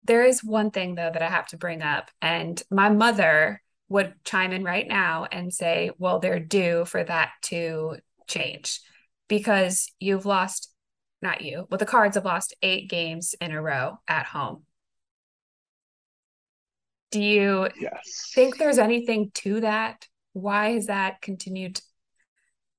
There 0.04 0.24
is 0.24 0.44
one 0.44 0.72
thing 0.72 0.96
though 0.96 1.12
that 1.12 1.22
I 1.22 1.30
have 1.30 1.48
to 1.48 1.58
bring 1.58 1.82
up, 1.82 2.12
and 2.22 2.62
my 2.70 2.90
mother 2.90 3.62
would 3.89 4.13
chime 4.24 4.52
in 4.52 4.63
right 4.63 4.88
now 4.88 5.26
and 5.32 5.54
say, 5.54 5.91
well, 5.98 6.19
they're 6.19 6.39
due 6.39 6.86
for 6.86 7.04
that 7.04 7.32
to 7.43 7.98
change 8.28 8.82
because 9.28 9.91
you've 10.00 10.26
lost, 10.26 10.71
not 11.21 11.41
you, 11.41 11.67
but 11.69 11.80
the 11.80 11.86
cards 11.86 12.15
have 12.15 12.26
lost 12.26 12.56
eight 12.62 12.89
games 12.89 13.36
in 13.39 13.52
a 13.52 13.62
row 13.62 14.00
at 14.08 14.26
home. 14.26 14.63
Do 17.12 17.21
you 17.21 17.69
yes. 17.80 18.32
think 18.34 18.58
there's 18.58 18.80
anything 18.80 19.32
to 19.36 19.62
that? 19.62 20.08
Why 20.34 20.71
has 20.71 20.88
that 20.88 21.21
continued? 21.21 21.80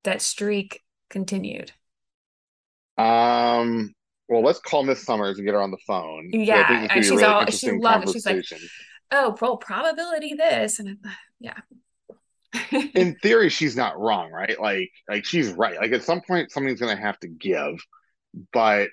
That 0.03 0.21
streak 0.21 0.83
continued? 1.09 1.71
Um, 2.97 3.93
well, 4.29 4.41
let's 4.41 4.59
call 4.59 4.83
Miss 4.83 5.03
Summers 5.03 5.37
and 5.37 5.45
get 5.45 5.53
her 5.53 5.61
on 5.61 5.71
the 5.71 5.77
phone. 5.87 6.29
Yeah, 6.31 6.87
and 6.89 7.03
she's 7.03 7.21
all 7.21 7.45
she 7.47 7.71
loves. 7.71 8.11
She's 8.11 8.25
like, 8.25 8.43
oh, 9.11 9.33
pro 9.37 9.57
probability 9.57 10.33
this, 10.33 10.79
and 10.79 10.97
yeah. 11.39 11.59
in 12.93 13.15
theory, 13.23 13.49
she's 13.49 13.75
not 13.75 13.99
wrong, 13.99 14.31
right? 14.31 14.59
Like, 14.59 14.91
like 15.09 15.25
she's 15.25 15.49
right. 15.51 15.77
Like 15.77 15.91
at 15.91 16.03
some 16.03 16.21
point, 16.21 16.51
something's 16.51 16.79
going 16.79 16.95
to 16.95 17.01
have 17.01 17.19
to 17.19 17.27
give, 17.27 17.79
but 18.53 18.89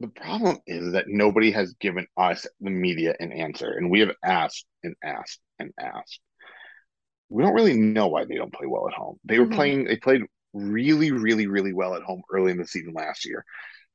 the 0.00 0.08
problem 0.08 0.58
is 0.66 0.92
that 0.92 1.08
nobody 1.08 1.50
has 1.50 1.74
given 1.74 2.06
us 2.16 2.46
the 2.60 2.70
media 2.70 3.14
an 3.20 3.32
answer, 3.32 3.70
and 3.70 3.90
we 3.90 4.00
have 4.00 4.12
asked 4.24 4.66
and 4.82 4.94
asked 5.04 5.40
and 5.58 5.72
asked. 5.78 6.20
We 7.28 7.42
don't 7.44 7.54
really 7.54 7.76
know 7.76 8.08
why 8.08 8.24
they 8.24 8.34
don't 8.34 8.52
play 8.52 8.66
well 8.66 8.88
at 8.88 8.94
home. 8.94 9.18
They 9.24 9.38
were 9.38 9.44
mm-hmm. 9.44 9.54
playing. 9.54 9.84
They 9.84 9.96
played 9.96 10.22
really, 10.52 11.12
really, 11.12 11.46
really 11.46 11.72
well 11.72 11.94
at 11.94 12.02
home 12.02 12.22
early 12.32 12.50
in 12.50 12.56
the 12.56 12.66
season 12.66 12.94
last 12.94 13.24
year. 13.24 13.44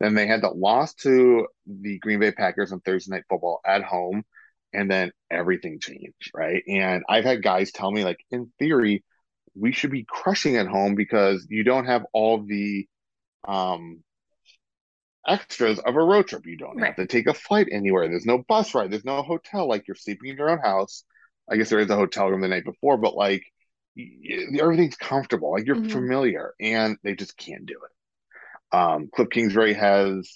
Then 0.06 0.14
they 0.14 0.28
had 0.28 0.44
that 0.44 0.56
loss 0.56 0.94
to 0.96 1.48
the 1.66 1.98
Green 1.98 2.20
Bay 2.20 2.32
Packers 2.32 2.72
on 2.72 2.80
Thursday 2.80 3.16
Night 3.16 3.24
Football 3.28 3.60
at 3.66 3.84
home, 3.84 4.24
and 4.72 4.90
then 4.90 5.12
everything 5.32 5.80
changed, 5.80 6.30
right? 6.32 6.62
And 6.68 7.04
I've 7.10 7.24
had 7.24 7.42
guys 7.42 7.72
tell 7.72 7.90
me, 7.92 8.04
like, 8.04 8.20
in 8.30 8.52
theory, 8.60 9.04
we 9.56 9.72
should 9.72 9.90
be 9.90 10.06
crushing 10.08 10.58
at 10.58 10.68
home 10.68 10.94
because 10.94 11.48
you 11.50 11.64
don't 11.64 11.88
have 11.88 12.06
all 12.14 12.44
the 12.44 12.88
um, 13.48 14.04
extras 15.28 15.80
of 15.80 15.96
a 15.96 16.04
road 16.04 16.28
trip. 16.28 16.46
You 16.46 16.58
don't 16.58 16.78
right. 16.78 16.88
have 16.88 16.98
to 16.98 17.08
take 17.08 17.26
a 17.26 17.34
flight 17.34 17.68
anywhere. 17.72 18.08
There's 18.08 18.28
no 18.28 18.44
bus 18.48 18.76
ride. 18.76 18.92
There's 18.92 19.06
no 19.06 19.24
hotel. 19.24 19.68
Like 19.68 19.88
you're 19.88 19.96
sleeping 19.96 20.30
in 20.30 20.38
your 20.38 20.52
own 20.52 20.60
house. 20.60 21.04
I 21.50 21.58
guess 21.58 21.70
there 21.70 21.80
is 21.80 21.90
a 21.90 21.96
hotel 21.96 22.30
room 22.30 22.42
the 22.42 22.48
night 22.48 22.66
before, 22.66 22.98
but 22.98 23.16
like 23.16 23.44
everything's 24.60 24.98
comfortable. 24.98 25.52
Like 25.54 25.66
you're 25.66 25.78
mm-hmm. 25.78 25.90
familiar, 25.90 26.54
and 26.60 26.98
they 27.04 27.16
just 27.16 27.38
can't 27.38 27.66
do 27.66 27.74
it. 27.74 27.95
Um, 28.76 29.10
Cliff 29.14 29.30
Kingsbury 29.30 29.74
has, 29.74 30.30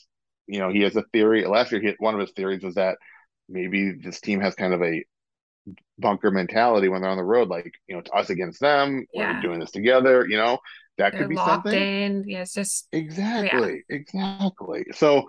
you 0.47 0.59
know, 0.59 0.71
he 0.71 0.81
has 0.81 0.95
a 0.95 1.03
theory. 1.11 1.45
Last 1.45 1.71
year, 1.71 1.81
he 1.81 1.87
had, 1.87 1.95
one 1.99 2.13
of 2.13 2.21
his 2.21 2.31
theories 2.31 2.63
was 2.63 2.75
that 2.75 2.97
maybe 3.49 3.91
this 4.01 4.21
team 4.21 4.39
has 4.39 4.55
kind 4.55 4.73
of 4.73 4.81
a 4.81 5.03
bunker 5.97 6.31
mentality 6.31 6.87
when 6.87 7.01
they're 7.01 7.11
on 7.11 7.17
the 7.17 7.23
road, 7.23 7.49
like 7.49 7.73
you 7.87 7.95
know, 7.95 7.99
it's 7.99 8.11
us 8.13 8.29
against 8.29 8.59
them. 8.59 9.05
Yeah. 9.13 9.35
We're 9.35 9.41
doing 9.41 9.59
this 9.59 9.71
together. 9.71 10.25
You 10.27 10.37
know, 10.37 10.59
that 10.97 11.11
they're 11.11 11.21
could 11.21 11.29
be 11.29 11.35
something. 11.35 11.73
In. 11.73 12.23
Yeah, 12.27 12.41
it's 12.41 12.53
just 12.53 12.87
exactly, 12.91 13.83
yeah. 13.89 13.95
exactly. 13.95 14.85
So. 14.93 15.25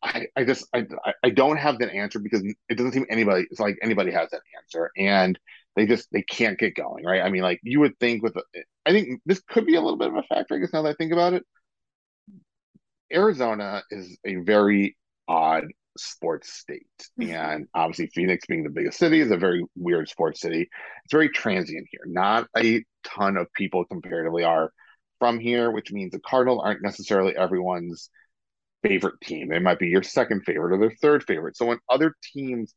I, 0.00 0.26
I 0.36 0.44
just 0.44 0.64
I, 0.72 0.86
I 1.24 1.30
don't 1.30 1.56
have 1.56 1.80
that 1.80 1.92
answer 1.92 2.20
because 2.20 2.40
it 2.68 2.76
doesn't 2.76 2.92
seem 2.92 3.06
anybody 3.10 3.48
it's 3.50 3.58
like 3.58 3.78
anybody 3.82 4.12
has 4.12 4.30
that 4.30 4.42
answer 4.56 4.92
and 4.96 5.36
they 5.74 5.86
just 5.86 6.06
they 6.12 6.22
can't 6.22 6.56
get 6.56 6.76
going 6.76 7.04
right 7.04 7.20
I 7.20 7.30
mean 7.30 7.42
like 7.42 7.58
you 7.64 7.80
would 7.80 7.98
think 7.98 8.22
with 8.22 8.36
I 8.86 8.92
think 8.92 9.20
this 9.26 9.40
could 9.40 9.66
be 9.66 9.74
a 9.74 9.80
little 9.80 9.98
bit 9.98 10.10
of 10.10 10.14
a 10.14 10.22
factor 10.22 10.54
I 10.54 10.58
guess 10.58 10.72
now 10.72 10.82
that 10.82 10.90
I 10.90 10.94
think 10.94 11.12
about 11.12 11.32
it 11.32 11.42
Arizona 13.12 13.82
is 13.90 14.18
a 14.24 14.36
very 14.36 14.96
odd 15.26 15.64
sports 15.96 16.52
state. 16.52 16.86
Mm-hmm. 17.20 17.32
And 17.32 17.66
obviously, 17.74 18.08
Phoenix 18.14 18.46
being 18.46 18.64
the 18.64 18.70
biggest 18.70 18.98
city 18.98 19.20
is 19.20 19.30
a 19.30 19.36
very 19.36 19.64
weird 19.76 20.08
sports 20.08 20.40
city. 20.40 20.68
It's 21.04 21.12
very 21.12 21.28
transient 21.28 21.88
here. 21.90 22.02
Not 22.06 22.48
a 22.56 22.84
ton 23.04 23.36
of 23.36 23.52
people 23.54 23.84
comparatively 23.84 24.44
are 24.44 24.72
from 25.18 25.38
here, 25.40 25.70
which 25.70 25.92
means 25.92 26.12
the 26.12 26.20
Cardinals 26.20 26.62
aren't 26.64 26.82
necessarily 26.82 27.36
everyone's 27.36 28.10
favorite 28.82 29.20
team. 29.22 29.48
They 29.48 29.58
might 29.58 29.78
be 29.78 29.88
your 29.88 30.02
second 30.02 30.44
favorite 30.44 30.74
or 30.74 30.78
their 30.78 30.96
third 31.02 31.24
favorite. 31.24 31.56
So 31.56 31.66
when 31.66 31.78
other 31.90 32.14
teams 32.32 32.74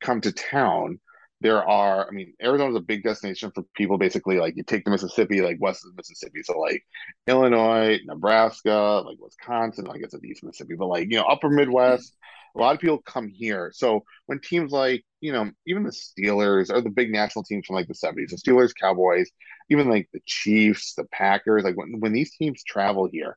come 0.00 0.20
to 0.22 0.32
town, 0.32 1.00
there 1.42 1.68
are, 1.68 2.06
I 2.08 2.12
mean, 2.12 2.34
Arizona's 2.40 2.76
a 2.76 2.80
big 2.80 3.02
destination 3.02 3.50
for 3.54 3.64
people 3.74 3.98
basically 3.98 4.38
like 4.38 4.56
you 4.56 4.62
take 4.62 4.84
the 4.84 4.90
Mississippi, 4.90 5.42
like 5.42 5.58
west 5.60 5.84
of 5.84 5.96
Mississippi. 5.96 6.42
So 6.42 6.58
like 6.58 6.82
Illinois, 7.26 7.98
Nebraska, 8.04 9.02
like 9.04 9.18
Wisconsin, 9.20 9.88
I 9.90 9.98
guess 9.98 10.14
it's 10.14 10.24
East 10.24 10.44
Mississippi, 10.44 10.76
but 10.78 10.86
like, 10.86 11.10
you 11.10 11.18
know, 11.18 11.24
upper 11.24 11.50
Midwest, 11.50 12.16
a 12.54 12.60
lot 12.60 12.74
of 12.74 12.80
people 12.80 12.98
come 12.98 13.28
here. 13.28 13.72
So 13.74 14.04
when 14.26 14.40
teams 14.40 14.70
like, 14.70 15.04
you 15.20 15.32
know, 15.32 15.50
even 15.66 15.82
the 15.82 15.90
Steelers 15.90 16.72
or 16.72 16.80
the 16.80 16.90
big 16.90 17.10
national 17.10 17.44
teams 17.44 17.66
from 17.66 17.76
like 17.76 17.88
the 17.88 17.94
70s, 17.94 18.30
the 18.30 18.36
Steelers, 18.36 18.72
Cowboys, 18.80 19.30
even 19.68 19.88
like 19.90 20.08
the 20.12 20.20
Chiefs, 20.26 20.94
the 20.94 21.04
Packers, 21.04 21.64
like 21.64 21.76
when, 21.76 21.98
when 21.98 22.12
these 22.12 22.36
teams 22.36 22.62
travel 22.62 23.08
here, 23.10 23.36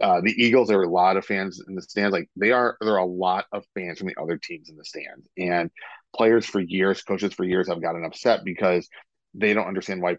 uh, 0.00 0.20
the 0.20 0.32
Eagles, 0.32 0.68
there 0.68 0.78
are 0.78 0.84
a 0.84 0.88
lot 0.88 1.16
of 1.16 1.24
fans 1.24 1.62
in 1.68 1.74
the 1.74 1.82
stands. 1.82 2.12
Like 2.12 2.28
they 2.36 2.52
are, 2.52 2.76
there 2.80 2.94
are 2.94 2.98
a 2.98 3.06
lot 3.06 3.46
of 3.52 3.64
fans 3.74 3.98
from 3.98 4.08
the 4.08 4.20
other 4.20 4.36
teams 4.38 4.68
in 4.68 4.76
the 4.76 4.84
stands, 4.84 5.26
and 5.38 5.70
players 6.14 6.46
for 6.46 6.60
years, 6.60 7.02
coaches 7.02 7.34
for 7.34 7.44
years 7.44 7.68
have 7.68 7.82
gotten 7.82 8.04
upset 8.04 8.44
because 8.44 8.88
they 9.34 9.52
don't 9.54 9.66
understand 9.66 10.02
why 10.02 10.16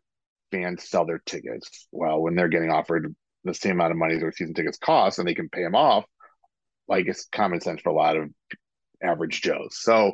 fans 0.51 0.87
sell 0.87 1.05
their 1.05 1.21
tickets. 1.25 1.87
Well, 1.91 2.21
when 2.21 2.35
they're 2.35 2.47
getting 2.47 2.71
offered 2.71 3.15
the 3.43 3.53
same 3.53 3.73
amount 3.73 3.91
of 3.91 3.97
money 3.97 4.15
as 4.15 4.21
their 4.21 4.31
season 4.31 4.53
tickets 4.53 4.77
cost, 4.77 5.19
and 5.19 5.27
they 5.27 5.35
can 5.35 5.49
pay 5.49 5.63
them 5.63 5.75
off, 5.75 6.05
like 6.87 7.07
it's 7.07 7.25
common 7.31 7.61
sense 7.61 7.81
for 7.81 7.89
a 7.89 7.95
lot 7.95 8.17
of 8.17 8.29
average 9.01 9.41
Joes. 9.41 9.77
So, 9.77 10.13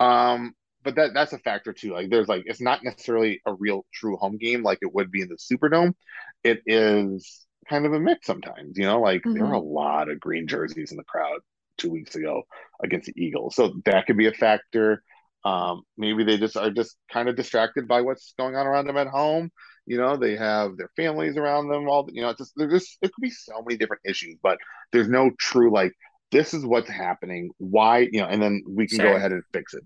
um, 0.00 0.54
but 0.84 0.96
that 0.96 1.14
that's 1.14 1.32
a 1.32 1.38
factor 1.38 1.72
too. 1.72 1.92
Like 1.92 2.10
there's 2.10 2.28
like 2.28 2.42
it's 2.46 2.60
not 2.60 2.82
necessarily 2.82 3.40
a 3.46 3.52
real 3.52 3.86
true 3.92 4.16
home 4.16 4.36
game 4.36 4.62
like 4.62 4.78
it 4.82 4.92
would 4.92 5.10
be 5.10 5.22
in 5.22 5.28
the 5.28 5.36
Superdome. 5.36 5.94
It 6.42 6.62
is 6.66 7.46
kind 7.68 7.86
of 7.86 7.92
a 7.92 8.00
mix 8.00 8.26
sometimes, 8.26 8.76
you 8.76 8.84
know, 8.84 9.00
like 9.00 9.20
mm-hmm. 9.20 9.34
there 9.34 9.46
were 9.46 9.54
a 9.54 9.60
lot 9.60 10.10
of 10.10 10.18
green 10.18 10.48
jerseys 10.48 10.90
in 10.90 10.96
the 10.96 11.04
crowd 11.04 11.40
two 11.78 11.90
weeks 11.90 12.14
ago 12.16 12.42
against 12.82 13.06
the 13.06 13.24
Eagles. 13.24 13.54
So 13.54 13.74
that 13.84 14.06
could 14.06 14.16
be 14.16 14.26
a 14.26 14.32
factor. 14.32 15.02
Um, 15.44 15.82
maybe 15.96 16.24
they 16.24 16.38
just 16.38 16.56
are 16.56 16.70
just 16.70 16.96
kind 17.12 17.28
of 17.28 17.36
distracted 17.36 17.88
by 17.88 18.00
what's 18.02 18.34
going 18.38 18.54
on 18.54 18.66
around 18.66 18.86
them 18.86 18.96
at 18.96 19.08
home. 19.08 19.50
You 19.86 19.98
know, 19.98 20.16
they 20.16 20.36
have 20.36 20.76
their 20.76 20.90
families 20.94 21.36
around 21.36 21.68
them. 21.68 21.88
All 21.88 22.08
you 22.12 22.22
know, 22.22 22.30
it's 22.30 22.38
just 22.38 22.52
there's 22.56 22.72
just 22.72 22.98
it 23.02 23.12
could 23.12 23.22
be 23.22 23.30
so 23.30 23.62
many 23.66 23.76
different 23.76 24.02
issues, 24.04 24.36
but 24.42 24.58
there's 24.92 25.08
no 25.08 25.30
true 25.38 25.72
like 25.72 25.92
this 26.30 26.54
is 26.54 26.64
what's 26.64 26.88
happening. 26.88 27.50
Why 27.58 28.08
you 28.12 28.20
know, 28.20 28.26
and 28.26 28.40
then 28.40 28.62
we 28.68 28.86
can 28.86 28.98
sure. 28.98 29.10
go 29.10 29.16
ahead 29.16 29.32
and 29.32 29.42
fix 29.52 29.74
it. 29.74 29.82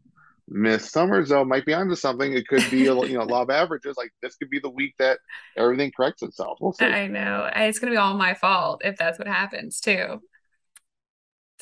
Miss 0.49 0.90
Summers 0.90 1.31
though 1.31 1.45
might 1.45 1.64
be 1.64 1.75
onto 1.75 1.97
something. 1.97 2.33
It 2.33 2.47
could 2.47 2.64
be 2.71 2.87
a 2.87 2.95
you 3.07 3.19
know 3.19 3.25
law 3.25 3.42
of 3.42 3.51
averages. 3.51 3.97
Like 3.97 4.12
this 4.23 4.37
could 4.37 4.51
be 4.51 4.61
the 4.61 4.71
week 4.71 4.95
that 4.99 5.19
everything 5.57 5.90
corrects 5.97 6.23
itself. 6.23 6.59
We'll 6.61 6.73
see. 6.73 6.85
I 6.85 7.07
know 7.07 7.49
it's 7.55 7.79
gonna 7.79 7.92
be 7.92 7.97
all 7.97 8.14
my 8.14 8.35
fault 8.35 8.83
if 8.85 8.97
that's 8.97 9.19
what 9.19 9.29
happens 9.29 9.81
too. 9.81 10.21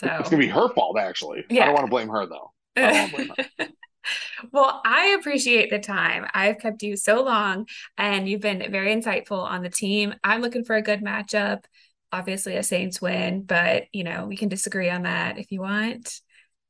So 0.01 0.09
it's 0.19 0.29
gonna 0.29 0.43
be 0.43 0.49
her 0.49 0.69
fault 0.71 0.99
actually. 0.99 1.45
Yeah. 1.49 1.63
I 1.63 1.67
don't 1.67 1.75
want 1.75 1.87
to 1.87 1.91
blame 1.91 2.09
her 2.09 2.27
though. 2.27 2.51
Oh 2.77 2.83
I 2.83 3.69
well, 4.53 4.83
I 4.85 5.17
appreciate 5.19 5.71
the 5.71 5.79
time. 5.79 6.27
I've 6.35 6.59
kept 6.59 6.83
you 6.83 6.97
so 6.97 7.23
long 7.23 7.67
and 7.97 8.29
you've 8.29 8.41
been 8.41 8.71
very 8.71 8.95
insightful 8.95 9.43
on 9.43 9.63
the 9.63 9.71
team. 9.71 10.15
I'm 10.23 10.41
looking 10.41 10.65
for 10.65 10.77
a 10.77 10.83
good 10.83 11.03
matchup. 11.03 11.65
Obviously, 12.13 12.57
a 12.57 12.63
Saints 12.63 13.01
win, 13.01 13.43
but 13.43 13.85
you 13.93 14.05
know, 14.05 14.27
we 14.27 14.37
can 14.37 14.49
disagree 14.49 14.91
on 14.91 15.03
that 15.03 15.39
if 15.39 15.51
you 15.51 15.61
want. 15.61 16.21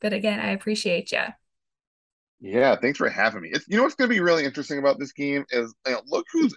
But 0.00 0.12
again, 0.12 0.40
I 0.40 0.50
appreciate 0.50 1.12
you. 1.12 1.22
Yeah, 2.40 2.76
thanks 2.76 2.98
for 2.98 3.08
having 3.08 3.42
me. 3.42 3.50
It's, 3.52 3.66
you 3.68 3.76
know 3.76 3.84
what's 3.84 3.94
going 3.94 4.08
to 4.10 4.14
be 4.14 4.20
really 4.20 4.44
interesting 4.44 4.78
about 4.78 4.98
this 4.98 5.12
game 5.12 5.44
is 5.50 5.74
you 5.86 5.92
know, 5.92 6.02
look 6.06 6.26
who's 6.32 6.54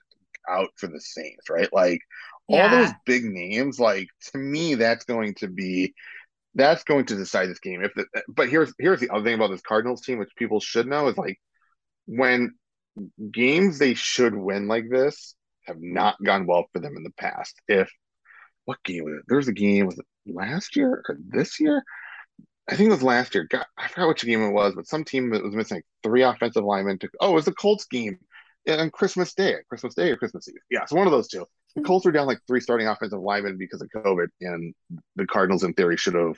out 0.49 0.69
for 0.75 0.87
the 0.87 0.99
Saints, 0.99 1.49
right? 1.49 1.71
Like 1.71 2.01
yeah. 2.47 2.63
all 2.63 2.69
those 2.69 2.93
big 3.05 3.23
names. 3.23 3.79
Like 3.79 4.07
to 4.31 4.37
me, 4.37 4.75
that's 4.75 5.05
going 5.05 5.33
to 5.35 5.47
be 5.47 5.93
that's 6.57 6.83
going 6.83 7.05
to 7.05 7.15
decide 7.15 7.49
this 7.49 7.59
game. 7.59 7.83
If 7.83 7.93
the, 7.93 8.05
but 8.27 8.49
here's 8.49 8.73
here's 8.79 8.99
the 8.99 9.09
other 9.11 9.23
thing 9.23 9.35
about 9.35 9.51
this 9.51 9.61
Cardinals 9.61 10.01
team, 10.01 10.17
which 10.17 10.35
people 10.35 10.59
should 10.59 10.87
know, 10.87 11.07
is 11.07 11.17
like 11.17 11.39
when 12.05 12.55
games 13.31 13.79
they 13.79 13.93
should 13.93 14.35
win 14.35 14.67
like 14.67 14.89
this 14.89 15.35
have 15.65 15.77
not 15.79 16.15
gone 16.23 16.47
well 16.47 16.65
for 16.73 16.79
them 16.79 16.97
in 16.97 17.03
the 17.03 17.11
past. 17.11 17.55
If 17.67 17.89
what 18.65 18.83
game 18.83 19.03
was 19.05 19.13
it? 19.19 19.25
There 19.27 19.37
was 19.37 19.47
a 19.47 19.53
game 19.53 19.85
was 19.85 19.99
it 19.99 20.05
last 20.25 20.75
year 20.75 21.03
or 21.07 21.17
this 21.29 21.59
year? 21.59 21.83
I 22.67 22.75
think 22.75 22.87
it 22.87 22.93
was 22.93 23.03
last 23.03 23.33
year. 23.33 23.47
God, 23.49 23.65
I 23.77 23.87
forgot 23.87 24.09
which 24.09 24.25
game 24.25 24.43
it 24.43 24.51
was, 24.51 24.75
but 24.75 24.87
some 24.87 25.03
team 25.03 25.29
that 25.29 25.43
was 25.43 25.55
missing 25.55 25.77
like 25.77 25.85
three 26.03 26.23
offensive 26.23 26.65
linemen. 26.65 26.99
To, 26.99 27.09
oh, 27.21 27.31
it 27.31 27.35
was 27.35 27.45
the 27.45 27.53
Colts 27.53 27.85
game 27.85 28.17
on 28.67 28.89
Christmas 28.89 29.33
Day, 29.33 29.55
Christmas 29.69 29.95
Day 29.95 30.11
or 30.11 30.17
Christmas 30.17 30.49
Eve. 30.49 30.55
Yeah, 30.69 30.85
so 30.85 30.97
one 30.97 31.07
of 31.07 31.11
those 31.11 31.29
two. 31.29 31.45
The 31.75 31.83
Colts 31.83 32.05
were 32.05 32.11
down 32.11 32.27
like 32.27 32.39
three 32.47 32.59
starting 32.59 32.87
offensive 32.87 33.19
linemen 33.19 33.57
because 33.57 33.81
of 33.81 33.89
COVID, 33.95 34.27
and 34.41 34.73
the 35.15 35.27
Cardinals, 35.27 35.63
in 35.63 35.73
theory, 35.73 35.97
should 35.97 36.15
have 36.15 36.37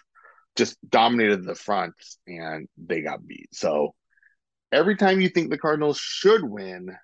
just 0.55 0.77
dominated 0.89 1.45
the 1.45 1.55
front, 1.55 1.93
and 2.27 2.67
they 2.77 3.01
got 3.01 3.25
beat. 3.25 3.49
So 3.53 3.93
every 4.71 4.95
time 4.95 5.21
you 5.21 5.29
think 5.29 5.49
the 5.49 5.57
Cardinals 5.57 5.97
should 5.97 6.43
win, 6.43 6.95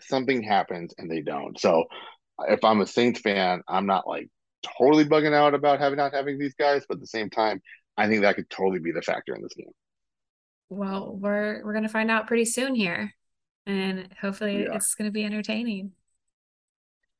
something 0.00 0.42
happens 0.42 0.94
and 0.98 1.10
they 1.10 1.20
don't. 1.20 1.58
So 1.58 1.84
if 2.48 2.64
I'm 2.64 2.80
a 2.80 2.86
Saints 2.86 3.20
fan, 3.20 3.62
I'm 3.68 3.86
not 3.86 4.06
like 4.06 4.28
totally 4.78 5.04
bugging 5.04 5.34
out 5.34 5.54
about 5.54 5.80
having 5.80 5.96
not 5.96 6.14
having 6.14 6.38
these 6.38 6.54
guys, 6.54 6.84
but 6.88 6.96
at 6.96 7.00
the 7.00 7.06
same 7.06 7.30
time, 7.30 7.60
I 7.96 8.06
think 8.06 8.22
that 8.22 8.36
could 8.36 8.50
totally 8.50 8.80
be 8.80 8.92
the 8.92 9.02
factor 9.02 9.34
in 9.34 9.42
this 9.42 9.54
game. 9.54 9.72
Well, 10.70 11.16
we're 11.16 11.64
we're 11.64 11.72
gonna 11.72 11.88
find 11.88 12.10
out 12.10 12.26
pretty 12.26 12.44
soon 12.44 12.74
here, 12.74 13.14
and 13.66 14.08
hopefully 14.20 14.62
yeah. 14.62 14.74
it's 14.74 14.94
gonna 14.94 15.10
be 15.10 15.24
entertaining. 15.24 15.92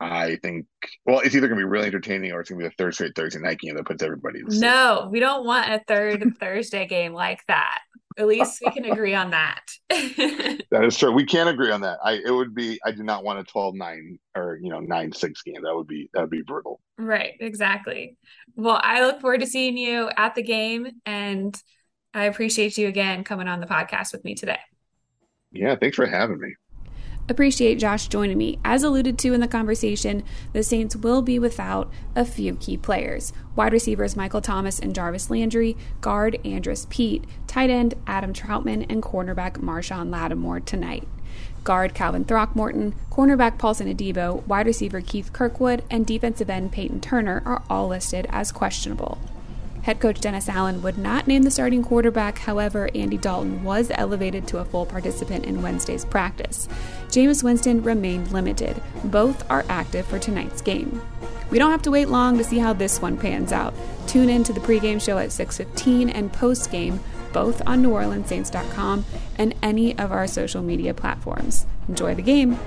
I 0.00 0.37
think 0.42 0.66
well, 1.04 1.20
it's 1.20 1.34
either 1.34 1.48
gonna 1.48 1.61
be 1.61 1.64
really 1.64 1.87
entertaining 1.87 2.32
or 2.32 2.40
it's 2.40 2.50
gonna 2.50 2.61
be 2.61 2.68
the 2.68 2.74
third 2.78 2.94
straight 2.94 3.14
Thursday 3.16 3.40
night 3.40 3.58
game 3.58 3.74
that 3.76 3.87
puts 3.87 4.02
everybody. 4.02 4.40
no, 4.46 5.08
we 5.11 5.20
don't 5.20 5.44
want 5.44 5.72
a 5.72 5.82
third 5.88 6.37
Thursday 6.40 6.87
game 6.87 7.12
like 7.12 7.44
that. 7.46 7.80
At 8.16 8.26
least 8.26 8.61
we 8.64 8.72
can 8.72 8.84
agree 8.84 9.14
on 9.14 9.30
that. 9.30 9.62
that 9.90 10.84
is 10.84 10.96
true. 10.96 11.12
We 11.12 11.24
can 11.24 11.46
agree 11.48 11.70
on 11.70 11.80
that. 11.82 11.98
I 12.02 12.14
it 12.24 12.30
would 12.30 12.54
be 12.54 12.80
I 12.84 12.92
do 12.92 13.02
not 13.02 13.24
want 13.24 13.38
a 13.38 13.44
12-9 13.44 14.18
or 14.37 14.58
you 14.61 14.70
know 14.70 14.80
9-6 14.80 15.44
game. 15.44 15.62
That 15.62 15.74
would 15.74 15.87
be 15.87 16.11
that 16.14 16.22
would 16.22 16.30
be 16.30 16.42
brutal. 16.42 16.80
Right, 16.96 17.34
exactly. 17.40 18.16
Well, 18.56 18.80
I 18.82 19.04
look 19.04 19.20
forward 19.20 19.40
to 19.40 19.46
seeing 19.46 19.76
you 19.76 20.11
at 20.16 20.34
the 20.34 20.42
game 20.42 20.88
and 21.06 21.61
I 22.14 22.24
appreciate 22.24 22.76
you 22.76 22.88
again 22.88 23.22
coming 23.22 23.46
on 23.48 23.61
the 23.61 23.66
podcast 23.66 24.12
with 24.12 24.24
me 24.24 24.34
today. 24.34 24.58
Yeah, 25.52 25.76
thanks 25.76 25.96
for 25.96 26.06
having 26.06 26.38
me. 26.40 26.54
Appreciate 27.30 27.78
Josh 27.78 28.08
joining 28.08 28.38
me. 28.38 28.58
As 28.64 28.82
alluded 28.82 29.18
to 29.18 29.34
in 29.34 29.40
the 29.40 29.48
conversation, 29.48 30.22
the 30.54 30.62
Saints 30.62 30.96
will 30.96 31.20
be 31.20 31.38
without 31.38 31.90
a 32.16 32.24
few 32.24 32.56
key 32.56 32.78
players 32.78 33.34
wide 33.54 33.72
receivers 33.72 34.16
Michael 34.16 34.40
Thomas 34.40 34.78
and 34.78 34.94
Jarvis 34.94 35.28
Landry, 35.30 35.76
guard 36.00 36.38
Andrus 36.44 36.86
Peat, 36.88 37.24
tight 37.46 37.68
end 37.68 37.94
Adam 38.06 38.32
Trautman, 38.32 38.86
and 38.88 39.02
cornerback 39.02 39.54
Marshon 39.54 40.10
Lattimore 40.10 40.60
tonight. 40.60 41.06
Guard 41.64 41.92
Calvin 41.92 42.24
Throckmorton, 42.24 42.94
cornerback 43.10 43.58
Paulson 43.58 43.92
Adebo, 43.92 44.46
wide 44.46 44.66
receiver 44.66 45.00
Keith 45.02 45.32
Kirkwood, 45.32 45.84
and 45.90 46.06
defensive 46.06 46.48
end 46.48 46.72
Peyton 46.72 47.00
Turner 47.00 47.42
are 47.44 47.62
all 47.68 47.88
listed 47.88 48.26
as 48.30 48.52
questionable. 48.52 49.18
Head 49.88 50.01
coach 50.01 50.20
Dennis 50.20 50.51
Allen 50.51 50.83
would 50.83 50.98
not 50.98 51.27
name 51.27 51.44
the 51.44 51.51
starting 51.51 51.83
quarterback, 51.83 52.37
however, 52.37 52.90
Andy 52.94 53.16
Dalton 53.16 53.64
was 53.64 53.90
elevated 53.94 54.46
to 54.48 54.59
a 54.59 54.64
full 54.66 54.85
participant 54.85 55.46
in 55.46 55.62
Wednesday's 55.62 56.05
practice. 56.05 56.68
Jameis 57.07 57.42
Winston 57.42 57.83
remained 57.83 58.31
limited. 58.31 58.83
Both 59.05 59.51
are 59.51 59.64
active 59.70 60.05
for 60.05 60.18
tonight's 60.18 60.61
game. 60.61 61.01
We 61.51 61.59
don't 61.59 61.70
have 61.70 61.81
to 61.85 61.90
wait 61.90 62.11
long 62.11 62.37
to 62.37 62.44
see 62.44 62.59
how 62.59 62.74
this 62.74 63.01
one 63.01 63.16
pans 63.16 63.51
out. 63.51 63.72
Tune 64.07 64.29
in 64.29 64.44
to 64.44 64.53
the 64.53 64.61
pregame 64.61 65.01
show 65.01 65.16
at 65.16 65.33
6:15 65.33 66.11
and 66.11 66.31
postgame 66.35 66.98
both 67.33 67.66
on 67.66 67.83
neworleanssaints.com 67.83 69.07
and 69.38 69.55
any 69.62 69.96
of 69.96 70.12
our 70.12 70.27
social 70.27 70.61
media 70.61 70.92
platforms. 70.92 71.64
Enjoy 71.88 72.14
the 72.14 72.20
game. 72.20 72.59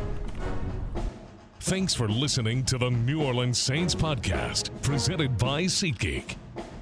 Thanks 1.60 1.94
for 1.94 2.08
listening 2.08 2.64
to 2.66 2.80
the 2.80 2.90
New 2.90 3.22
Orleans 3.22 3.60
Saints 3.60 3.94
podcast, 3.94 4.72
presented 4.82 5.38
by 5.38 5.66
SeatGeek. 5.66 6.36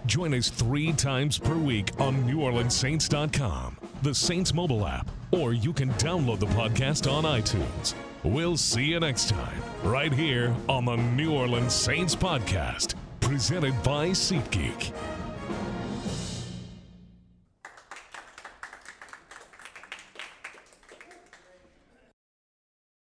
Join 0.06 0.34
us 0.34 0.50
three 0.50 0.94
times 0.94 1.38
per 1.38 1.56
week 1.56 1.92
on 2.00 2.24
NewOrleansSaints.com, 2.24 3.78
the 4.02 4.14
Saints 4.16 4.54
mobile 4.54 4.88
app, 4.88 5.10
or 5.32 5.54
you 5.54 5.74
can 5.74 5.90
download 5.94 6.40
the 6.40 6.48
podcast 6.48 7.12
on 7.12 7.24
iTunes. 7.24 7.94
We'll 8.24 8.58
see 8.58 8.84
you 8.84 9.00
next 9.00 9.30
time, 9.30 9.62
right 9.84 10.12
here 10.12 10.54
on 10.68 10.86
the 10.86 10.96
New 10.96 11.34
Orleans 11.34 11.74
Saints 11.74 12.16
podcast, 12.16 12.96
presented 13.22 13.82
by 13.84 14.10
SeatGeek. 14.10 14.94